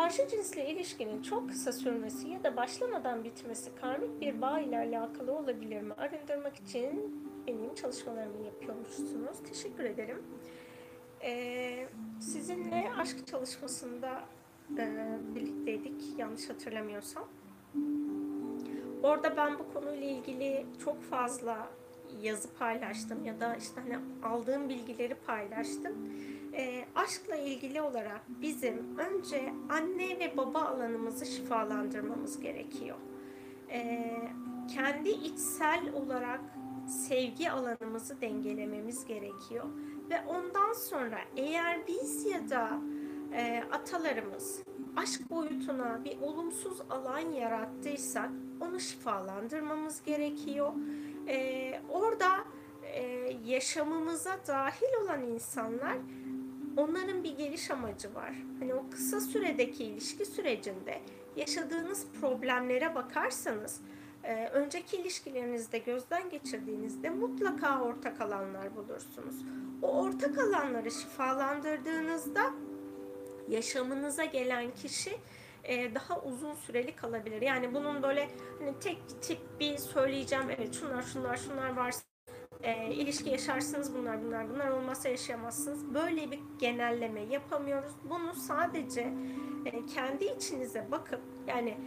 [0.04, 5.32] Karşı cinsle ilişkinin çok kısa sürmesi ya da başlamadan bitmesi karmik bir bağ ile alakalı
[5.32, 5.94] olabilir mi?
[5.94, 9.38] Arındırmak için benim çalışmalarımı yapıyormuşsunuz.
[9.48, 10.22] Teşekkür ederim.
[11.22, 11.88] Ee,
[12.20, 14.24] sizinle aşk çalışmasında
[14.78, 17.28] e, birlikteydik yanlış hatırlamıyorsam.
[19.02, 21.68] Orada ben bu konuyla ilgili çok fazla
[22.22, 25.92] yazı paylaştım ya da işte hani aldığım bilgileri paylaştım.
[26.52, 32.96] E, aşkla ilgili olarak bizim önce anne ve baba alanımızı şifalandırmamız gerekiyor.
[33.70, 34.10] E,
[34.74, 36.40] kendi içsel olarak
[36.88, 39.64] sevgi alanımızı dengelememiz gerekiyor.
[40.10, 42.78] Ve ondan sonra eğer biz ya da
[43.32, 44.62] e, atalarımız
[44.96, 50.72] aşk boyutuna bir olumsuz alan yarattıysak onu şifalandırmamız gerekiyor.
[51.28, 52.44] E, orada
[52.82, 53.02] e,
[53.44, 55.96] yaşamımıza dahil olan insanlar
[56.76, 58.34] onların bir geliş amacı var.
[58.58, 61.00] Hani o kısa süredeki ilişki sürecinde
[61.36, 63.80] yaşadığınız problemlere bakarsanız
[64.24, 69.34] e, önceki ilişkilerinizde gözden geçirdiğinizde mutlaka ortak alanlar bulursunuz.
[69.82, 72.54] O ortak alanları şifalandırdığınızda
[73.48, 75.16] yaşamınıza gelen kişi
[75.64, 77.42] e, daha uzun süreli kalabilir.
[77.42, 82.00] Yani bunun böyle hani tek tip bir söyleyeceğim evet şunlar şunlar şunlar varsa
[82.62, 85.94] e, ilişki yaşarsınız bunlar bunlar bunlar olmazsa yaşayamazsınız.
[85.94, 87.92] Böyle bir genelleme yapamıyoruz.
[88.04, 89.12] Bunu sadece
[89.64, 91.78] e, kendi içinize bakıp yani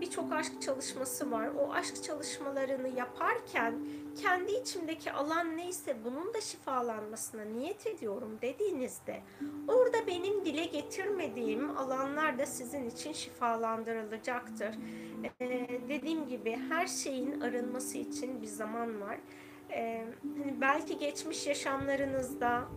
[0.00, 1.48] birçok bir aşk çalışması var.
[1.58, 3.74] O aşk çalışmalarını yaparken
[4.22, 9.22] kendi içimdeki alan neyse bunun da şifalanmasına niyet ediyorum dediğinizde
[9.68, 14.74] orada benim dile getirmediğim alanlar da sizin için şifalandırılacaktır.
[15.40, 19.18] E, dediğim gibi her şeyin arınması için bir zaman var.
[19.72, 20.04] E,
[20.38, 22.68] hani belki geçmiş yaşamlarınızda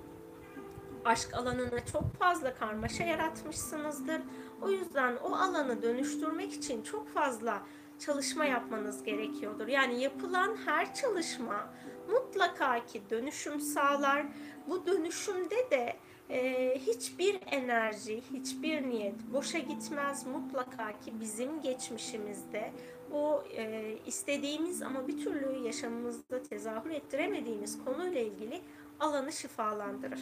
[1.05, 4.21] aşk alanına çok fazla karmaşa yaratmışsınızdır.
[4.63, 7.63] O yüzden o alanı dönüştürmek için çok fazla
[7.99, 9.67] çalışma yapmanız gerekiyordur.
[9.67, 11.69] Yani yapılan her çalışma
[12.11, 14.25] mutlaka ki dönüşüm sağlar.
[14.67, 15.95] Bu dönüşümde de
[16.29, 20.25] e, hiçbir enerji, hiçbir niyet boşa gitmez.
[20.25, 22.71] Mutlaka ki bizim geçmişimizde
[23.13, 28.61] o e, istediğimiz ama bir türlü yaşamımızda tezahür ettiremediğimiz konuyla ilgili
[28.99, 30.21] alanı şifalandırır.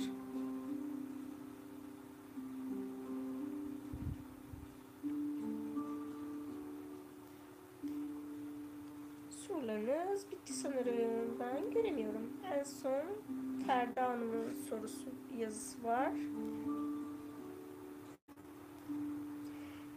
[9.61, 11.39] Sorularınız bitti sanırım.
[11.39, 12.33] Ben göremiyorum.
[12.53, 13.03] En son
[13.67, 16.11] Ferda Hanım'ın sorusu yazısı var.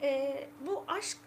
[0.03, 1.19] Ee, bu aşk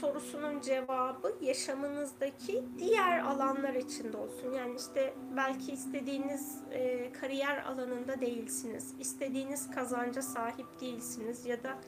[0.00, 4.52] sorusunun cevabı yaşamınızdaki diğer alanlar içinde olsun.
[4.52, 8.94] Yani işte belki istediğiniz e, kariyer alanında değilsiniz.
[9.00, 11.78] istediğiniz kazanca sahip değilsiniz ya da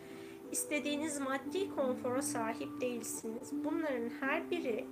[0.53, 3.51] istediğiniz maddi konfora sahip değilsiniz.
[3.53, 4.87] Bunların her biri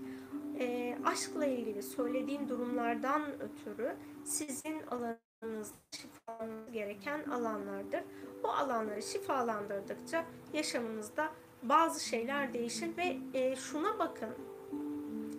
[0.60, 8.00] e, aşkla ilgili söylediğim durumlardan ötürü sizin alanınız şifalanması gereken alanlardır.
[8.44, 11.32] O alanları şifalandırdıkça yaşamınızda
[11.62, 14.34] bazı şeyler değişir ve e, şuna bakın.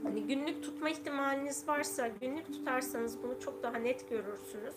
[0.03, 4.75] Hani günlük tutma ihtimaliniz varsa günlük tutarsanız bunu çok daha net görürsünüz.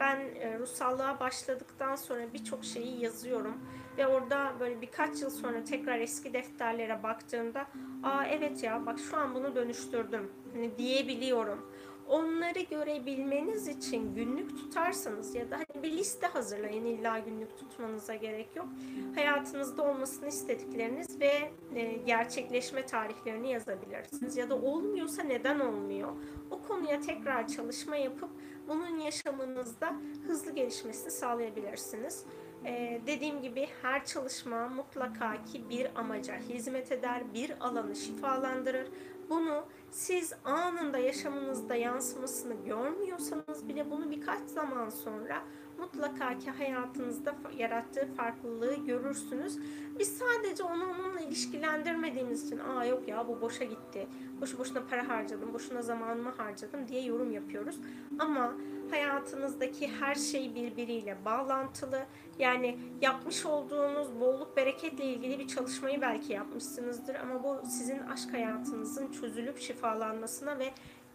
[0.00, 3.54] Ben e, ruhsallığa başladıktan sonra birçok şeyi yazıyorum
[3.98, 7.66] ve orada böyle birkaç yıl sonra tekrar eski defterlere baktığımda
[8.02, 11.70] aa evet ya bak şu an bunu dönüştürdüm hani diyebiliyorum.
[12.08, 18.56] onları görebilmeniz için günlük tutarsanız ya da hani bir liste hazırlayın illa günlük tutmanıza gerek
[18.56, 18.66] yok.
[19.14, 24.36] Hayatınızda olmasını istedikleriniz ve e, gerçekleşme tarihlerini yazabilirsiniz.
[24.36, 26.08] Ya da olmuyorsa neden olmuyor?
[26.50, 28.30] O konuya tekrar çalışma yapıp
[28.68, 29.94] bunun yaşamınızda
[30.26, 32.24] hızlı gelişmesini sağlayabilirsiniz.
[32.64, 38.88] Ee, dediğim gibi her çalışma mutlaka ki bir amaca hizmet eder, bir alanı şifalandırır.
[39.30, 45.42] Bunu siz anında yaşamınızda yansımasını görmüyorsanız bile bunu birkaç zaman sonra
[45.84, 49.58] mutlaka ki hayatınızda yarattığı farklılığı görürsünüz.
[49.98, 54.06] Biz sadece onu onunla ilişkilendirmediğimiz için aa yok ya bu boşa gitti,
[54.40, 57.80] boşu boşuna para harcadım, boşuna zamanımı harcadım diye yorum yapıyoruz.
[58.18, 58.54] Ama
[58.90, 62.06] hayatınızdaki her şey birbiriyle bağlantılı.
[62.38, 69.12] Yani yapmış olduğunuz bolluk bereketle ilgili bir çalışmayı belki yapmışsınızdır ama bu sizin aşk hayatınızın
[69.12, 70.72] çözülüp şifalanmasına ve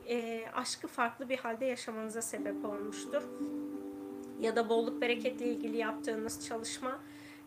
[0.09, 3.23] e, aşkı farklı bir halde yaşamanıza sebep olmuştur.
[4.39, 6.99] Ya da bolluk bereketle ilgili yaptığınız çalışma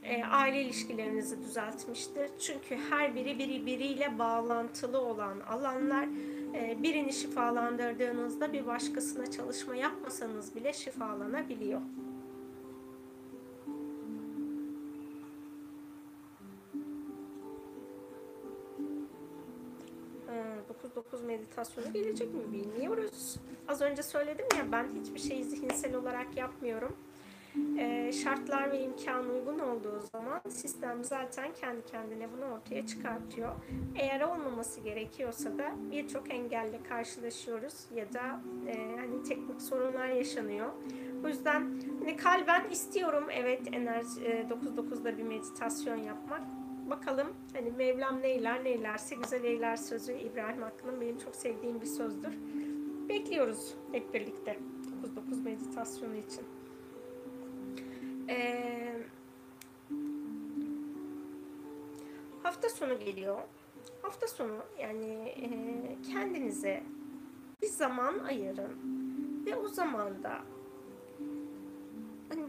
[0.03, 2.30] e, aile ilişkilerinizi düzeltmiştir.
[2.40, 6.09] Çünkü her biri birbiriyle bağlantılı olan alanlar
[6.55, 11.80] e, birini şifalandırdığınızda bir başkasına çalışma yapmasanız bile şifalanabiliyor.
[21.14, 23.37] 9-9 meditasyonu gelecek mi bilmiyoruz.
[23.68, 26.97] Az önce söyledim ya ben hiçbir şeyi zihinsel olarak yapmıyorum.
[27.78, 33.53] Ee, şartlar ve imkan uygun olduğu zaman sistem zaten kendi kendine bunu ortaya çıkartıyor.
[33.97, 40.72] Eğer olmaması gerekiyorsa da birçok engelle karşılaşıyoruz ya da e, hani teknik sorunlar yaşanıyor.
[41.24, 46.43] O yüzden hani kalben istiyorum evet enerji e, 9-9'da bir meditasyon yapmak.
[46.93, 52.32] Bakalım hani Mevlam neyler neylerse güzel eyler sözü İbrahim Hakkı'nın benim çok sevdiğim bir sözdür.
[53.09, 54.59] Bekliyoruz hep birlikte
[55.30, 56.45] 9-9 meditasyonu için.
[58.28, 58.97] Ee,
[62.43, 63.38] hafta sonu geliyor.
[64.03, 65.49] Hafta sonu yani e,
[66.12, 66.82] kendinize
[67.62, 68.76] bir zaman ayırın
[69.47, 70.40] ve o zamanda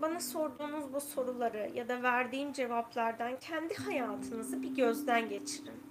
[0.03, 5.83] bana sorduğunuz bu soruları ya da verdiğim cevaplardan kendi hayatınızı bir gözden geçirin.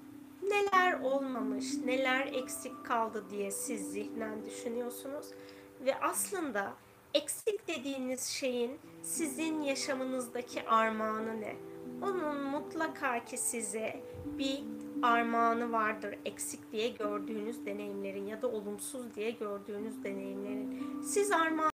[0.42, 5.26] Neler olmamış, neler eksik kaldı diye siz zihnen düşünüyorsunuz
[5.80, 6.72] ve aslında
[7.14, 11.56] eksik dediğiniz şeyin sizin yaşamınızdaki armağanı ne?
[12.02, 14.00] Onun mutlaka ki size
[14.38, 14.62] bir
[15.02, 21.02] armağanı vardır eksik diye gördüğünüz deneyimlerin ya da olumsuz diye gördüğünüz deneyimlerin.
[21.02, 21.72] Siz armağan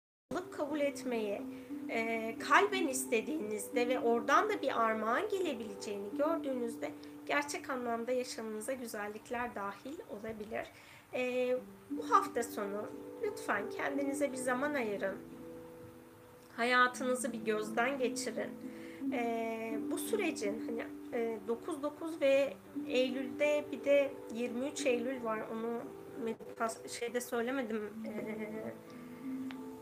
[0.58, 1.42] kabul etmeyi
[1.90, 6.92] e, kalben istediğinizde ve oradan da bir armağan gelebileceğini gördüğünüzde
[7.26, 10.68] gerçek anlamda yaşamınıza güzellikler dahil olabilir.
[11.14, 11.54] E,
[11.90, 12.90] bu hafta sonu
[13.24, 15.18] lütfen kendinize bir zaman ayırın.
[16.58, 18.50] Hayatınızı bir gözden geçirin.
[19.14, 20.84] E, bu sürecin hani
[21.14, 22.54] e, 9-9 ve
[22.88, 25.40] Eylül'de bir de 23 Eylül var.
[25.52, 25.82] Onu
[27.00, 27.90] şeyde söylemedim.
[28.06, 28.12] E,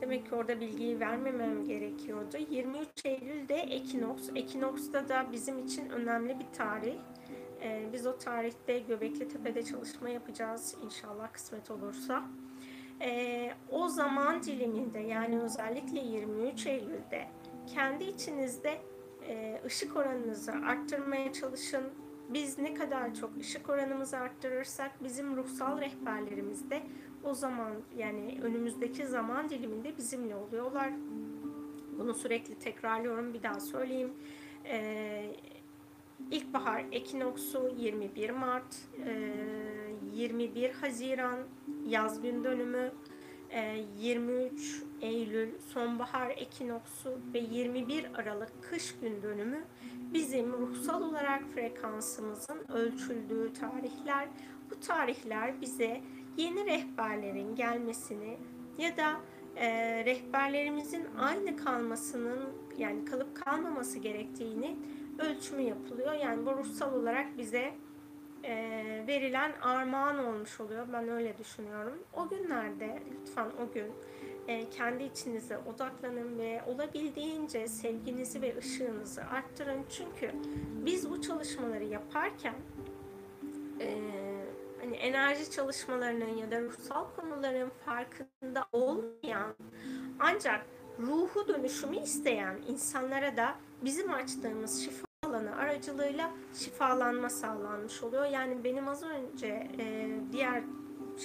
[0.04, 2.38] demek ki orada bilgiyi vermemem gerekiyordu.
[2.50, 4.30] 23 Eylül'de Ekinoks.
[4.36, 6.96] Ekinoks'ta da bizim için önemli bir tarih.
[7.62, 12.24] E, biz o tarihte Göbekli Tepe'de çalışma yapacağız inşallah kısmet olursa
[13.02, 17.28] e, o zaman diliminde yani özellikle 23 Eylül'de
[17.74, 18.78] kendi içinizde
[19.28, 21.84] e, ışık oranınızı arttırmaya çalışın.
[22.30, 26.84] Biz ne kadar çok ışık oranımızı arttırırsak bizim ruhsal rehberlerimiz de
[27.24, 30.92] o zaman yani önümüzdeki zaman diliminde bizimle oluyorlar.
[32.00, 34.14] Bunu sürekli tekrarlıyorum bir daha söyleyeyim.
[34.66, 35.36] Ee,
[36.32, 38.76] İlkbahar ekinoksu 21 Mart,
[40.14, 41.40] 21 Haziran
[41.88, 42.92] yaz gün dönümü,
[43.98, 49.64] 23 Eylül sonbahar ekinoksu ve 21 Aralık kış gün dönümü
[50.14, 54.28] bizim ruhsal olarak frekansımızın ölçüldüğü tarihler.
[54.72, 56.02] Bu tarihler bize
[56.38, 58.38] yeni rehberlerin gelmesini
[58.78, 59.20] ya da
[59.56, 64.78] e, rehberlerimizin aynı kalmasının yani kalıp kalmaması gerektiğini
[65.20, 66.14] ölçümü yapılıyor.
[66.14, 67.74] Yani bu ruhsal olarak bize
[68.44, 68.54] e,
[69.08, 70.88] verilen armağan olmuş oluyor.
[70.94, 72.04] Ben öyle düşünüyorum.
[72.14, 73.92] O günlerde lütfen o gün
[74.48, 79.86] e, kendi içinize odaklanın ve olabildiğince sevginizi ve ışığınızı arttırın.
[79.90, 80.32] Çünkü
[80.86, 82.56] biz bu çalışmaları yaparken
[83.80, 83.98] e,
[84.94, 89.56] hani enerji çalışmalarının ya da ruhsal konuların farkında olmayan
[90.20, 90.66] ancak
[91.00, 98.26] ruhu dönüşümü isteyen insanlara da bizim açtığımız şifa alanı aracılığıyla şifalanma sağlanmış oluyor.
[98.26, 100.64] Yani benim az önce e, diğer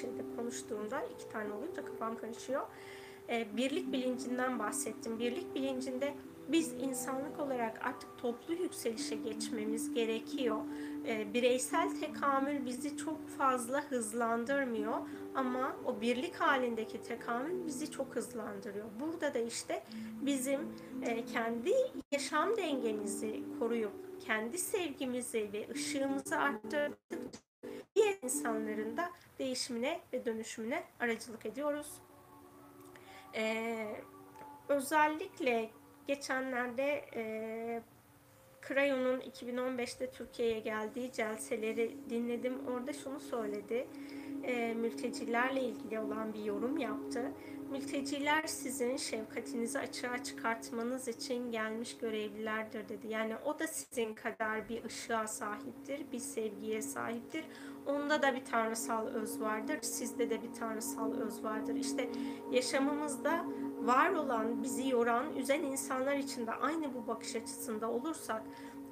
[0.00, 2.62] şeyde konuştuğumda iki tane olunca kafam karışıyor.
[3.28, 5.18] E, birlik bilincinden bahsettim.
[5.18, 6.14] Birlik bilincinde
[6.48, 10.56] biz insanlık olarak artık toplu yükselişe geçmemiz gerekiyor.
[11.06, 14.96] E, bireysel tekamül bizi çok fazla hızlandırmıyor
[15.34, 18.86] ama o birlik halindeki tekamül bizi çok hızlandırıyor.
[19.00, 19.82] Burada da işte
[20.20, 20.60] bizim
[21.02, 21.72] e, kendi
[22.12, 23.92] yaşam dengemizi koruyup
[24.26, 27.48] kendi sevgimizi ve ışığımızı arttırdıkça
[27.94, 31.92] diğer insanların da değişimine ve dönüşümüne aracılık ediyoruz.
[33.34, 34.02] Ee,
[34.68, 35.70] özellikle
[36.08, 37.82] geçenlerde e,
[38.68, 42.66] Crayon'un 2015'te Türkiye'ye geldiği celseleri dinledim.
[42.66, 43.88] Orada şunu söyledi.
[44.44, 47.32] E, mültecilerle ilgili olan bir yorum yaptı.
[47.70, 53.08] Mülteciler sizin şefkatinizi açığa çıkartmanız için gelmiş görevlilerdir dedi.
[53.08, 57.44] Yani o da sizin kadar bir ışığa sahiptir, bir sevgiye sahiptir.
[57.86, 61.74] Onda da bir tanrısal öz vardır, sizde de bir tanrısal öz vardır.
[61.74, 62.08] İşte
[62.50, 63.44] yaşamımızda
[63.86, 68.42] var olan, bizi yoran, üzen insanlar için de aynı bu bakış açısında olursak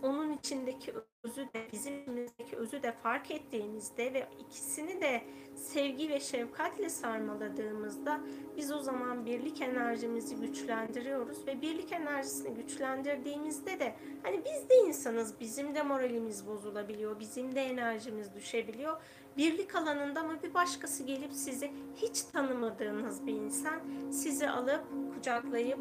[0.03, 5.22] onun içindeki özü de bizim içimizdeki özü de fark ettiğimizde ve ikisini de
[5.55, 8.20] sevgi ve şefkatle sarmaladığımızda
[8.57, 15.41] biz o zaman birlik enerjimizi güçlendiriyoruz ve birlik enerjisini güçlendirdiğimizde de hani biz de insanız
[15.41, 19.01] bizim de moralimiz bozulabiliyor bizim de enerjimiz düşebiliyor
[19.37, 23.80] birlik alanında ama bir başkası gelip sizi hiç tanımadığınız bir insan
[24.11, 24.84] sizi alıp
[25.14, 25.78] kucaklayıp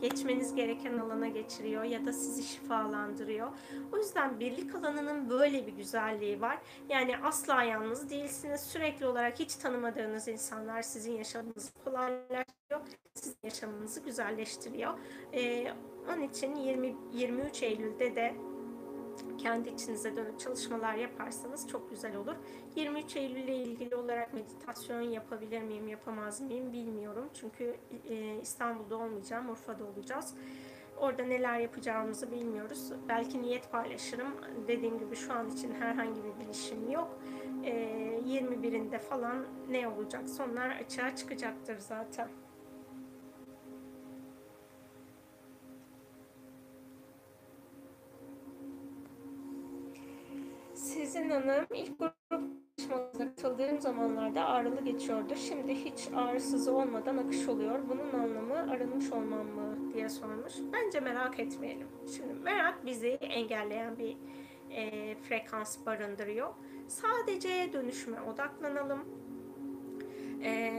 [0.00, 3.48] geçmeniz gereken alana geçiriyor ya da sizi şifalandırıyor.
[3.92, 6.58] O yüzden birlik alanının böyle bir güzelliği var.
[6.88, 8.60] Yani asla yalnız değilsiniz.
[8.60, 12.80] Sürekli olarak hiç tanımadığınız insanlar sizin yaşamınızı kolaylaştırıyor.
[13.14, 14.98] Sizin yaşamınızı güzelleştiriyor.
[15.32, 15.72] Ee,
[16.08, 18.34] onun için 20, 23 Eylül'de de
[19.38, 22.34] kendi içinize dönüp çalışmalar yaparsanız çok güzel olur.
[22.76, 27.30] 23 Eylül ile ilgili olarak meditasyon yapabilir miyim, yapamaz mıyım bilmiyorum.
[27.34, 27.76] Çünkü
[28.08, 30.34] e, İstanbul'da olmayacağım, Urfa'da olacağız.
[31.00, 32.92] Orada neler yapacağımızı bilmiyoruz.
[33.08, 34.34] Belki niyet paylaşırım.
[34.68, 37.18] Dediğim gibi şu an için herhangi bir bilişim yok.
[37.64, 37.72] E,
[38.26, 40.22] 21'inde falan ne olacak?
[40.50, 42.28] Onlar açığa çıkacaktır zaten.
[51.10, 52.14] Sizin Hanım ilk grup
[52.76, 55.34] çalışmalarına katıldığım zamanlarda ağrılı geçiyordu.
[55.36, 57.80] Şimdi hiç ağrısız olmadan akış oluyor.
[57.88, 60.54] Bunun anlamı arınmış olmam mı diye sormuş.
[60.72, 61.88] Bence merak etmeyelim.
[62.16, 64.16] Şimdi merak bizi engelleyen bir
[64.70, 66.54] e, frekans barındırıyor.
[66.88, 69.04] Sadece dönüşüme odaklanalım.
[70.44, 70.72] E,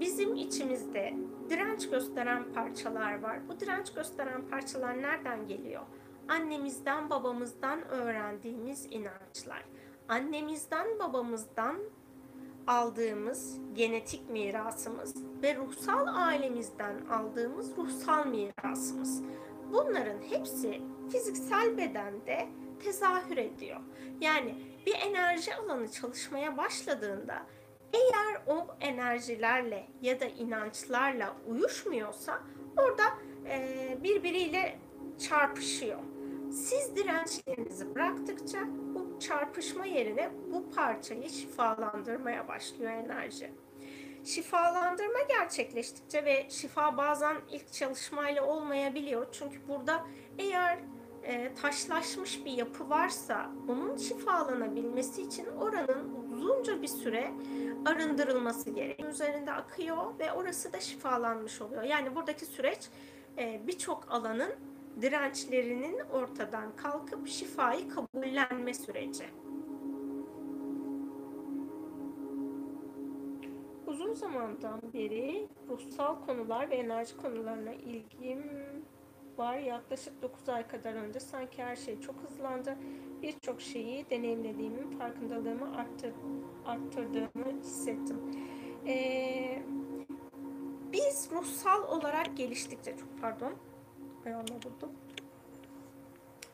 [0.00, 1.14] bizim içimizde
[1.50, 3.48] direnç gösteren parçalar var.
[3.48, 5.82] Bu direnç gösteren parçalar nereden geliyor?
[6.28, 9.64] Annemizden babamızdan öğrendiğimiz inançlar.
[10.08, 11.76] Annemizden babamızdan
[12.66, 19.22] aldığımız genetik mirasımız ve ruhsal ailemizden aldığımız ruhsal mirasımız.
[19.72, 20.80] Bunların hepsi
[21.12, 22.48] fiziksel bedende
[22.84, 23.80] tezahür ediyor.
[24.20, 24.54] Yani
[24.86, 27.42] bir enerji alanı çalışmaya başladığında
[27.92, 32.42] eğer o enerjilerle ya da inançlarla uyuşmuyorsa
[32.76, 33.04] orada
[34.02, 34.78] birbiriyle
[35.28, 35.98] çarpışıyor.
[36.56, 38.58] Siz dirençlerinizi bıraktıkça
[38.94, 43.52] bu çarpışma yerine bu parçayı şifalandırmaya başlıyor enerji.
[44.24, 49.26] Şifalandırma gerçekleştikçe ve şifa bazen ilk çalışmayla olmayabiliyor.
[49.32, 50.06] Çünkü burada
[50.38, 50.78] eğer
[51.22, 57.32] e, taşlaşmış bir yapı varsa onun şifalanabilmesi için oranın uzunca bir süre
[57.86, 59.10] arındırılması gerekiyor.
[59.10, 61.82] Üzerinde akıyor ve orası da şifalanmış oluyor.
[61.82, 62.88] Yani buradaki süreç
[63.38, 69.24] e, birçok alanın dirençlerinin ortadan kalkıp şifayı kabullenme süreci.
[73.86, 78.42] Uzun zamandan beri ruhsal konular ve enerji konularına ilgim
[79.38, 79.58] var.
[79.58, 82.76] Yaklaşık 9 ay kadar önce sanki her şey çok hızlandı.
[83.22, 86.12] Birçok şeyi deneyimlediğimin farkındalığımı arttır,
[86.66, 88.20] arttırdığımı hissettim.
[88.86, 89.62] Ee,
[90.92, 93.52] biz ruhsal olarak geliştikçe, çok pardon,
[94.26, 94.90] ayağımla vurdum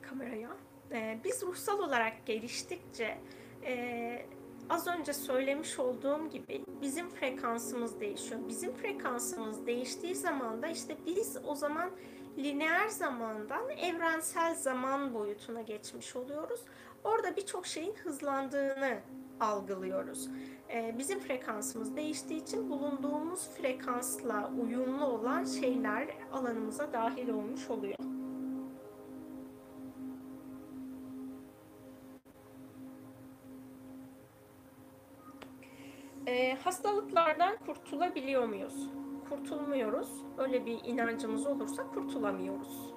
[0.03, 0.51] kameraya.
[0.93, 3.19] Ee, biz ruhsal olarak geliştikçe
[3.67, 4.27] e,
[4.71, 8.41] az önce söylemiş olduğum gibi bizim frekansımız değişiyor.
[8.49, 11.91] Bizim frekansımız değiştiği zaman da işte biz o zaman
[12.39, 16.61] lineer zamandan evrensel zaman boyutuna geçmiş oluyoruz.
[17.05, 18.99] Orada birçok şeyin hızlandığını
[19.41, 20.29] algılıyoruz.
[20.73, 27.97] Ee, bizim frekansımız değiştiği için bulunduğumuz frekansla uyumlu olan şeyler alanımıza dahil olmuş oluyor.
[36.27, 38.89] E, hastalıklardan kurtulabiliyor muyuz?
[39.29, 40.09] Kurtulmuyoruz.
[40.39, 42.92] Öyle bir inancımız olursa kurtulamıyoruz.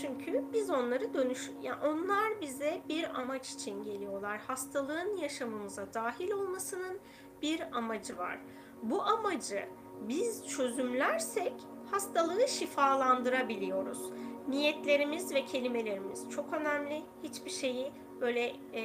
[0.00, 4.38] Çünkü biz onları dönüş, yani onlar bize bir amaç için geliyorlar.
[4.38, 6.98] Hastalığın yaşamımıza dahil olmasının
[7.42, 8.38] bir amacı var.
[8.82, 9.68] Bu amacı
[10.00, 11.52] biz çözümlersek
[11.90, 14.10] hastalığı şifalandırabiliyoruz.
[14.48, 17.02] Niyetlerimiz ve kelimelerimiz çok önemli.
[17.22, 18.82] Hiçbir şeyi böyle e,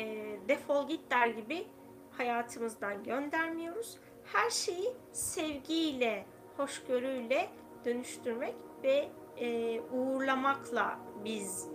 [0.48, 1.68] defol git der gibi
[2.12, 3.98] hayatımızdan göndermiyoruz.
[4.24, 6.26] Her şeyi sevgiyle,
[6.58, 7.50] hoşgörüyle
[7.86, 11.68] dönüştürmek ve e, uğurlamakla biz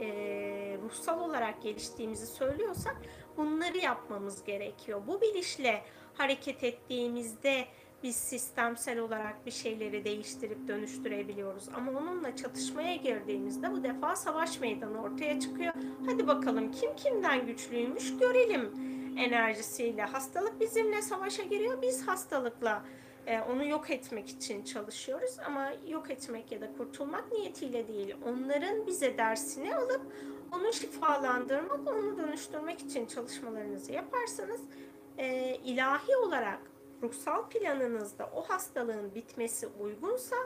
[0.00, 0.06] e,
[0.82, 2.96] ruhsal olarak geliştiğimizi söylüyorsak
[3.36, 5.02] bunları yapmamız gerekiyor.
[5.06, 5.82] Bu bilinçle
[6.14, 7.64] hareket ettiğimizde
[8.02, 11.68] biz sistemsel olarak bir şeyleri değiştirip dönüştürebiliyoruz.
[11.74, 15.74] Ama onunla çatışmaya girdiğimizde bu defa savaş meydanı ortaya çıkıyor.
[16.06, 18.72] Hadi bakalım kim kimden güçlüymüş görelim
[19.18, 20.02] enerjisiyle.
[20.02, 22.82] Hastalık bizimle savaşa giriyor, biz hastalıkla
[23.26, 28.16] e, onu yok etmek için çalışıyoruz ama yok etmek ya da kurtulmak niyetiyle değil.
[28.26, 30.02] Onların bize dersini alıp
[30.52, 34.60] onu şifalandırmak, onu dönüştürmek için çalışmalarınızı yaparsanız
[35.18, 36.60] e, ilahi olarak
[37.02, 40.36] ruhsal planınızda o hastalığın bitmesi uygunsa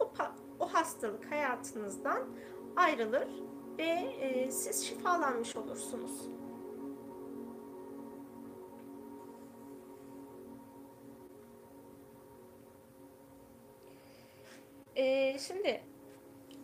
[0.00, 0.12] o,
[0.60, 2.26] o hastalık hayatınızdan
[2.76, 3.28] ayrılır
[3.78, 6.28] ve e, siz şifalanmış olursunuz.
[14.96, 15.80] Ee, şimdi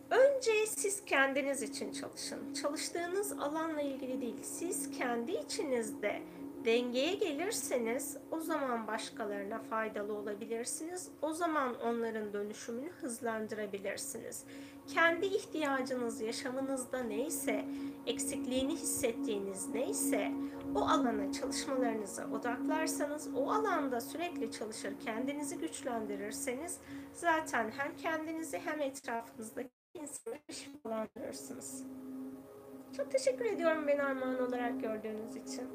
[0.09, 2.53] önce siz kendiniz için çalışın.
[2.53, 4.43] Çalıştığınız alanla ilgili değil.
[4.43, 6.21] Siz kendi içinizde
[6.65, 11.09] dengeye gelirseniz o zaman başkalarına faydalı olabilirsiniz.
[11.21, 14.43] O zaman onların dönüşümünü hızlandırabilirsiniz.
[14.87, 17.65] Kendi ihtiyacınız yaşamınızda neyse,
[18.07, 20.31] eksikliğini hissettiğiniz neyse
[20.75, 26.77] o alana çalışmalarınızı odaklarsanız, o alanda sürekli çalışır, kendinizi güçlendirirseniz
[27.13, 31.83] zaten hem kendinizi hem etrafınızdaki insanları şifalandırırsınız.
[32.97, 35.67] Çok teşekkür ediyorum beni armağan olarak gördüğünüz için.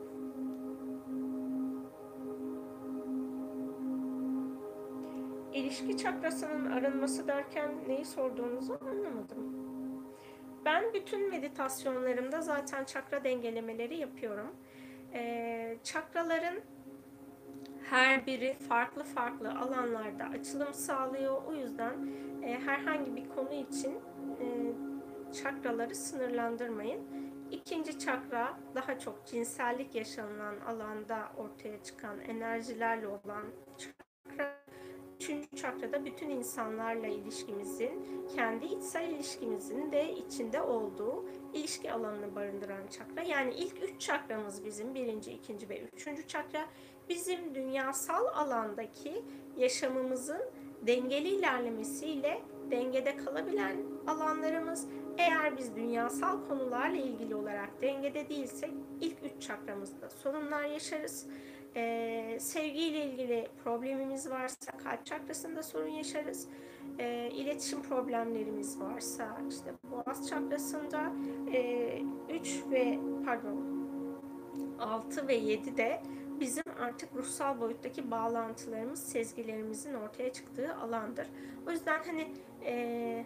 [5.53, 9.57] İlişki çakrasının arınması derken neyi sorduğunuzu anlamadım.
[10.65, 14.57] Ben bütün meditasyonlarımda zaten çakra dengelemeleri yapıyorum.
[15.17, 16.61] Ee, çakraların
[17.91, 21.43] her biri farklı farklı alanlarda açılım sağlıyor.
[21.45, 21.95] O yüzden
[22.43, 23.95] e, herhangi bir konu için
[24.41, 24.47] e,
[25.43, 27.01] çakraları sınırlandırmayın.
[27.51, 33.45] İkinci çakra daha çok cinsellik yaşanılan alanda ortaya çıkan enerjilerle olan
[33.79, 34.66] çakra.
[35.17, 38.07] Üçüncü çakrada bütün insanlarla ilişkimizin,
[38.37, 43.23] kendi içsel ilişkimizin de içinde olduğu ilişki alanını barındıran çakra.
[43.23, 46.67] Yani ilk üç çakramız bizim birinci, ikinci ve üçüncü çakra
[47.09, 49.23] bizim dünyasal alandaki
[49.57, 50.43] yaşamımızın
[50.83, 54.89] dengeli ilerlemesiyle dengede kalabilen alanlarımız.
[55.19, 61.27] Eğer biz dünyasal konularla ilgili olarak dengede değilsek ilk üç çakramızda sorunlar yaşarız.
[61.77, 66.49] Ee, sevgiyle ilgili problemimiz varsa kalp çakrasında sorun yaşarız.
[66.99, 71.13] Ee, iletişim problemlerimiz varsa işte boğaz çakrasında
[71.53, 73.77] e, 3 ve pardon
[74.79, 76.03] 6 ve 7 de
[76.41, 81.27] bizim artık ruhsal boyuttaki bağlantılarımız, sezgilerimizin ortaya çıktığı alandır.
[81.67, 82.29] O yüzden hani
[82.65, 83.25] e,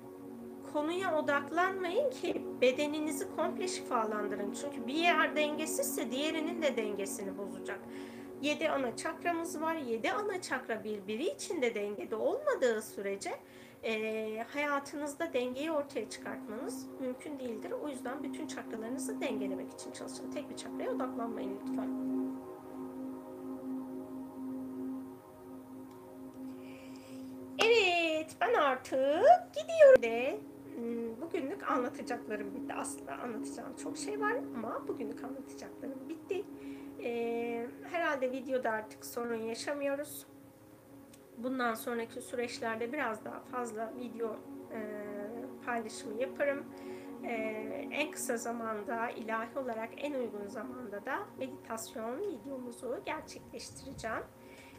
[0.72, 4.52] konuya odaklanmayın ki bedeninizi komple şifalandırın.
[4.52, 7.80] Çünkü bir yer dengesizse diğerinin de dengesini bozacak.
[8.42, 9.74] Yedi ana çakramız var.
[9.74, 13.30] Yedi ana çakra birbiri içinde dengede olmadığı sürece
[13.82, 17.70] e, hayatınızda dengeyi ortaya çıkartmanız mümkün değildir.
[17.70, 20.30] O yüzden bütün çakralarınızı dengelemek için çalışın.
[20.30, 21.88] Tek bir çakraya odaklanmayın lütfen.
[27.64, 29.24] Evet, ben artık
[29.54, 30.40] gidiyorum de.
[30.74, 32.74] Hmm, bugünlük anlatacaklarım bitti.
[32.74, 36.44] Aslında anlatacağım çok şey var ama bugünlük anlatacaklarım bitti.
[37.04, 40.26] Ee, herhalde videoda artık sorun yaşamıyoruz.
[41.38, 44.36] Bundan sonraki süreçlerde biraz daha fazla video
[44.72, 44.80] e,
[45.66, 46.64] paylaşımı yaparım.
[47.24, 47.32] E,
[47.90, 54.22] en kısa zamanda ilahi olarak en uygun zamanda da meditasyon videomuzu gerçekleştireceğim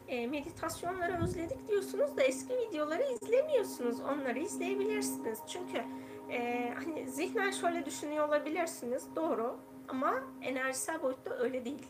[0.08, 4.00] e, meditasyonları özledik diyorsunuz da eski videoları izlemiyorsunuz.
[4.00, 5.38] Onları izleyebilirsiniz.
[5.48, 5.84] Çünkü
[6.30, 9.16] e, hani zihnen şöyle düşünüyor olabilirsiniz.
[9.16, 9.56] Doğru
[9.88, 11.86] ama enerjisel boyutta öyle değil.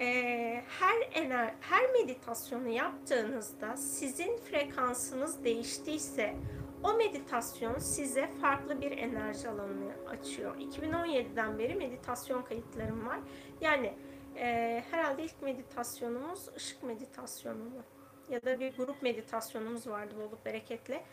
[0.00, 6.34] E, her ener her meditasyonu yaptığınızda sizin frekansınız değiştiyse
[6.82, 10.56] o meditasyon size farklı bir enerji alanını açıyor.
[10.56, 13.18] 2017'den beri meditasyon kayıtlarım var.
[13.60, 13.94] Yani
[14.36, 17.82] Ee, herhalde ilk meditasyonumuz ışık meditasyonu mu?
[18.30, 21.04] Ya da bir grup meditasyonumuz vardı bolluk bereketle.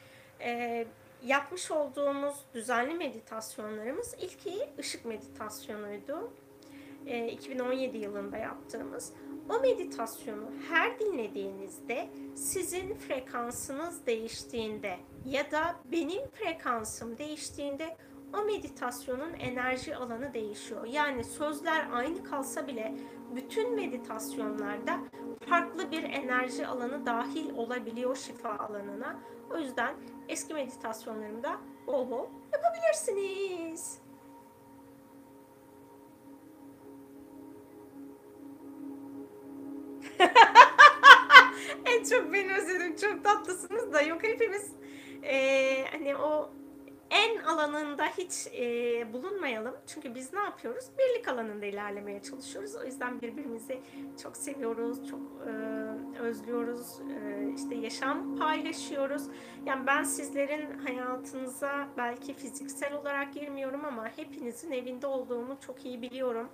[0.41, 0.87] Ee,
[1.23, 6.33] yapmış olduğumuz düzenli meditasyonlarımız ilki ışık meditasyonuydu.
[7.07, 9.13] Ee, 2017 yılında yaptığımız.
[9.49, 17.97] O meditasyonu her dinlediğinizde sizin frekansınız değiştiğinde ya da benim frekansım değiştiğinde
[18.33, 20.85] o meditasyonun enerji alanı değişiyor.
[20.85, 22.95] Yani sözler aynı kalsa bile
[23.35, 24.99] bütün meditasyonlarda
[25.49, 29.19] farklı bir enerji alanı dahil olabiliyor şifa alanına.
[29.51, 29.95] O yüzden
[30.29, 34.06] eski meditasyonlarımda bol bol yapabilirsiniz.
[41.85, 42.95] en çok beni özledim.
[42.95, 44.71] Çok tatlısınız da yok hepimiz
[45.23, 46.49] e, hani o
[47.09, 49.75] en alanında hiç e, bulunmayalım.
[49.87, 50.85] Çünkü biz ne yapıyoruz?
[50.99, 52.75] Birlik alanında ilerlemeye çalışıyoruz.
[52.75, 53.81] O yüzden birbirimizi
[54.23, 55.51] çok seviyoruz, çok e,
[56.19, 56.99] özlüyoruz.
[57.01, 59.23] E, işte yaşam paylaşıyoruz.
[59.65, 66.49] Yani ben sizlerin hayatınıza belki fiziksel olarak girmiyorum ama hepinizin evinde olduğumu çok iyi biliyorum.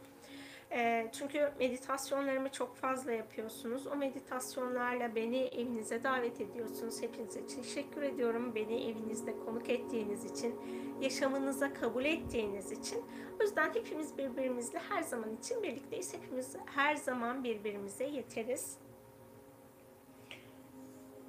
[0.75, 3.87] E, çünkü meditasyonlarımı çok fazla yapıyorsunuz.
[3.87, 7.01] O meditasyonlarla beni evinize davet ediyorsunuz.
[7.01, 8.55] Hepinize teşekkür ediyorum.
[8.55, 10.55] Beni evinizde konuk ettiğiniz için,
[11.01, 13.05] yaşamınıza kabul ettiğiniz için.
[13.39, 16.13] O yüzden hepimiz birbirimizle her zaman için birlikteyiz.
[16.13, 18.77] Hepimiz her zaman birbirimize yeteriz.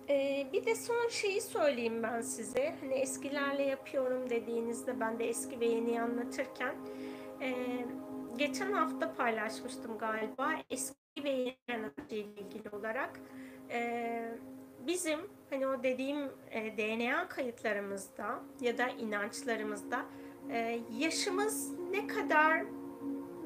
[0.09, 2.75] Ee, bir de son şeyi söyleyeyim ben size.
[2.81, 6.75] Hani eskilerle yapıyorum dediğinizde ben de eski ve yeni anlatırken
[7.41, 7.55] e,
[8.39, 13.21] geçen hafta paylaşmıştım galiba eski ve yeni enerji ile ilgili olarak.
[13.71, 14.35] Ee,
[14.87, 15.21] bizim
[15.51, 16.19] hani o dediğim
[16.51, 20.05] e, DNA kayıtlarımızda ya da inançlarımızda
[20.51, 22.65] e, yaşımız ne kadar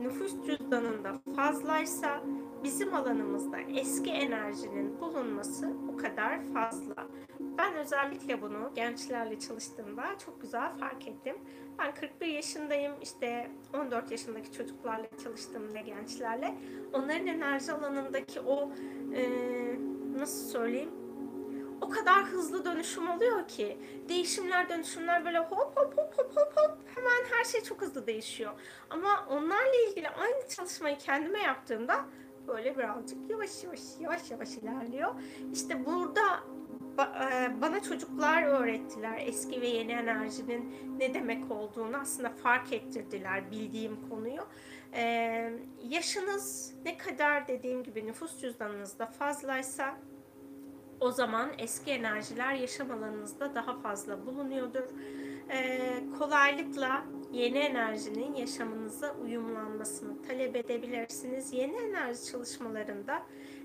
[0.00, 2.22] nüfus cüzdanında fazlaysa
[2.64, 7.06] bizim alanımızda eski enerjinin bulunması o kadar fazla.
[7.58, 11.36] Ben özellikle bunu gençlerle çalıştığımda çok güzel fark ettim.
[11.78, 12.92] Ben 41 yaşındayım.
[13.02, 16.54] İşte 14 yaşındaki çocuklarla çalıştığımda gençlerle
[16.92, 18.72] onların enerji alanındaki o
[19.14, 19.22] e,
[20.18, 20.90] nasıl söyleyeyim
[21.80, 23.78] o kadar hızlı dönüşüm oluyor ki
[24.08, 28.52] değişimler dönüşümler böyle hop hop hop hop hop hop hemen her şey çok hızlı değişiyor.
[28.90, 32.04] Ama onlarla ilgili aynı çalışmayı kendime yaptığımda
[32.46, 35.14] böyle birazcık yavaş yavaş yavaş yavaş ilerliyor.
[35.52, 36.22] İşte burada
[37.60, 44.42] bana çocuklar öğrettiler eski ve yeni enerjinin ne demek olduğunu aslında fark ettirdiler bildiğim konuyu.
[44.94, 45.52] Ee,
[45.88, 49.98] yaşınız ne kadar dediğim gibi nüfus cüzdanınızda fazlaysa
[51.00, 54.84] o zaman eski enerjiler yaşam alanınızda daha fazla bulunuyordur.
[55.50, 55.80] Ee,
[56.18, 61.52] kolaylıkla yeni enerjinin yaşamınıza uyumlanmasını talep edebilirsiniz.
[61.52, 63.22] Yeni enerji çalışmalarında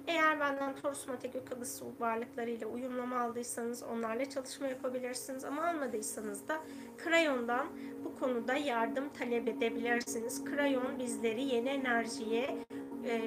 [0.08, 5.46] eğer benden Taurus Mate Gökalısı varlıklarıyla uyumlama aldıysanız onlarla çalışma yapabilirsiniz.
[5.46, 6.58] Ama almadıysanız da
[6.98, 7.68] Krayon'dan
[8.06, 10.46] bu konuda yardım talep edebilirsiniz.
[10.46, 12.58] Krayon bizleri yeni enerjiye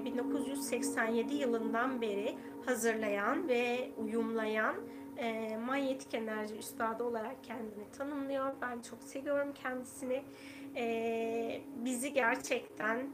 [0.04, 2.34] 1987 e, yılından beri
[2.66, 4.74] hazırlayan ve uyumlayan
[5.16, 8.52] e, manyetik enerji üstadı olarak kendini tanımlıyor.
[8.62, 10.22] Ben çok seviyorum kendisini.
[10.76, 13.06] E, bizi gerçekten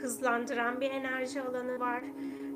[0.00, 2.02] hızlandıran bir enerji alanı var.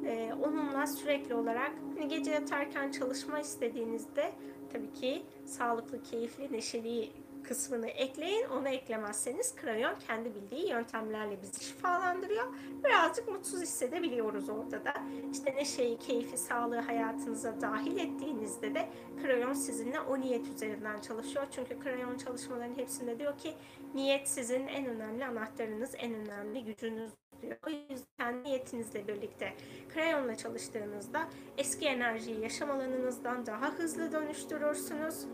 [0.06, 4.32] E, onunla sürekli olarak hani gece yatarken çalışma istediğinizde
[4.72, 8.46] tabii ki sağlıklı, keyifli, neşeli kısmını ekleyin.
[8.48, 12.44] Onu eklemezseniz krayon kendi bildiği yöntemlerle bizi şifalandırıyor.
[12.84, 14.94] Birazcık mutsuz hissedebiliyoruz orada da.
[15.32, 18.88] İşte neşeyi, keyfi, sağlığı hayatınıza dahil ettiğinizde de
[19.22, 21.46] krayon sizinle o niyet üzerinden çalışıyor.
[21.50, 23.54] Çünkü krayon çalışmaların hepsinde diyor ki
[23.94, 27.10] niyet sizin en önemli anahtarınız, en önemli gücünüz
[27.42, 27.56] diyor.
[27.66, 29.52] O yüzden niyetinizle birlikte
[29.94, 31.28] krayonla çalıştığınızda
[31.58, 35.26] eski enerjiyi yaşam alanınızdan daha hızlı dönüştürürsünüz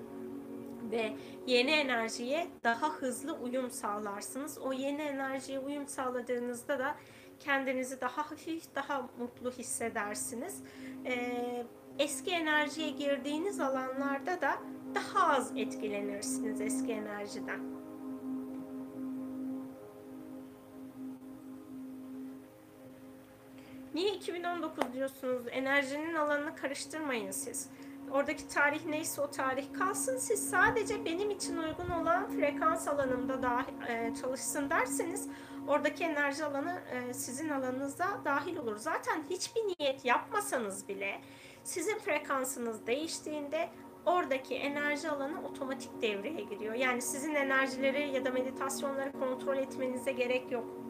[0.91, 1.13] ve
[1.47, 4.59] yeni enerjiye daha hızlı uyum sağlarsınız.
[4.59, 6.97] O yeni enerjiye uyum sağladığınızda da
[7.41, 10.63] kendinizi daha hafif, daha mutlu hissedersiniz.
[11.07, 11.67] Ee,
[11.99, 14.59] eski enerjiye girdiğiniz alanlarda da
[14.95, 17.88] daha az etkilenirsiniz eski enerjiden.
[23.99, 25.43] Niye 2019 diyorsunuz?
[25.51, 27.71] Enerjinin alanını karıştırmayın siz.
[28.11, 30.19] Oradaki tarih neyse o tarih kalsın.
[30.19, 35.29] Siz sadece benim için uygun olan frekans alanımda da e, çalışsın derseniz
[35.69, 38.77] oradaki enerji alanı e, sizin alanınıza dahil olur.
[38.77, 41.21] Zaten hiçbir niyet yapmasanız bile
[41.65, 43.69] sizin frekansınız değiştiğinde
[44.07, 46.75] oradaki enerji alanı otomatik devreye giriyor.
[46.75, 50.88] Yani sizin enerjileri ya da meditasyonları kontrol etmenize gerek yok.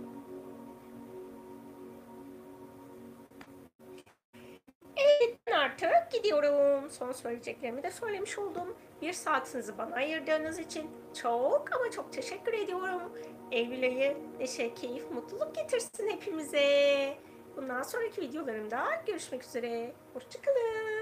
[5.79, 6.91] Kapatıp gidiyorum.
[6.91, 8.77] Son söyleyeceklerimi de söylemiş oldum.
[9.03, 10.91] Bir saatinizi bana ayırdığınız için
[11.23, 13.13] çok ama çok teşekkür ediyorum.
[13.51, 17.15] Eylül ayı neşe, keyif, mutluluk getirsin hepimize.
[17.57, 19.93] Bundan sonraki videolarımda görüşmek üzere.
[20.15, 20.98] Hoşçakalın.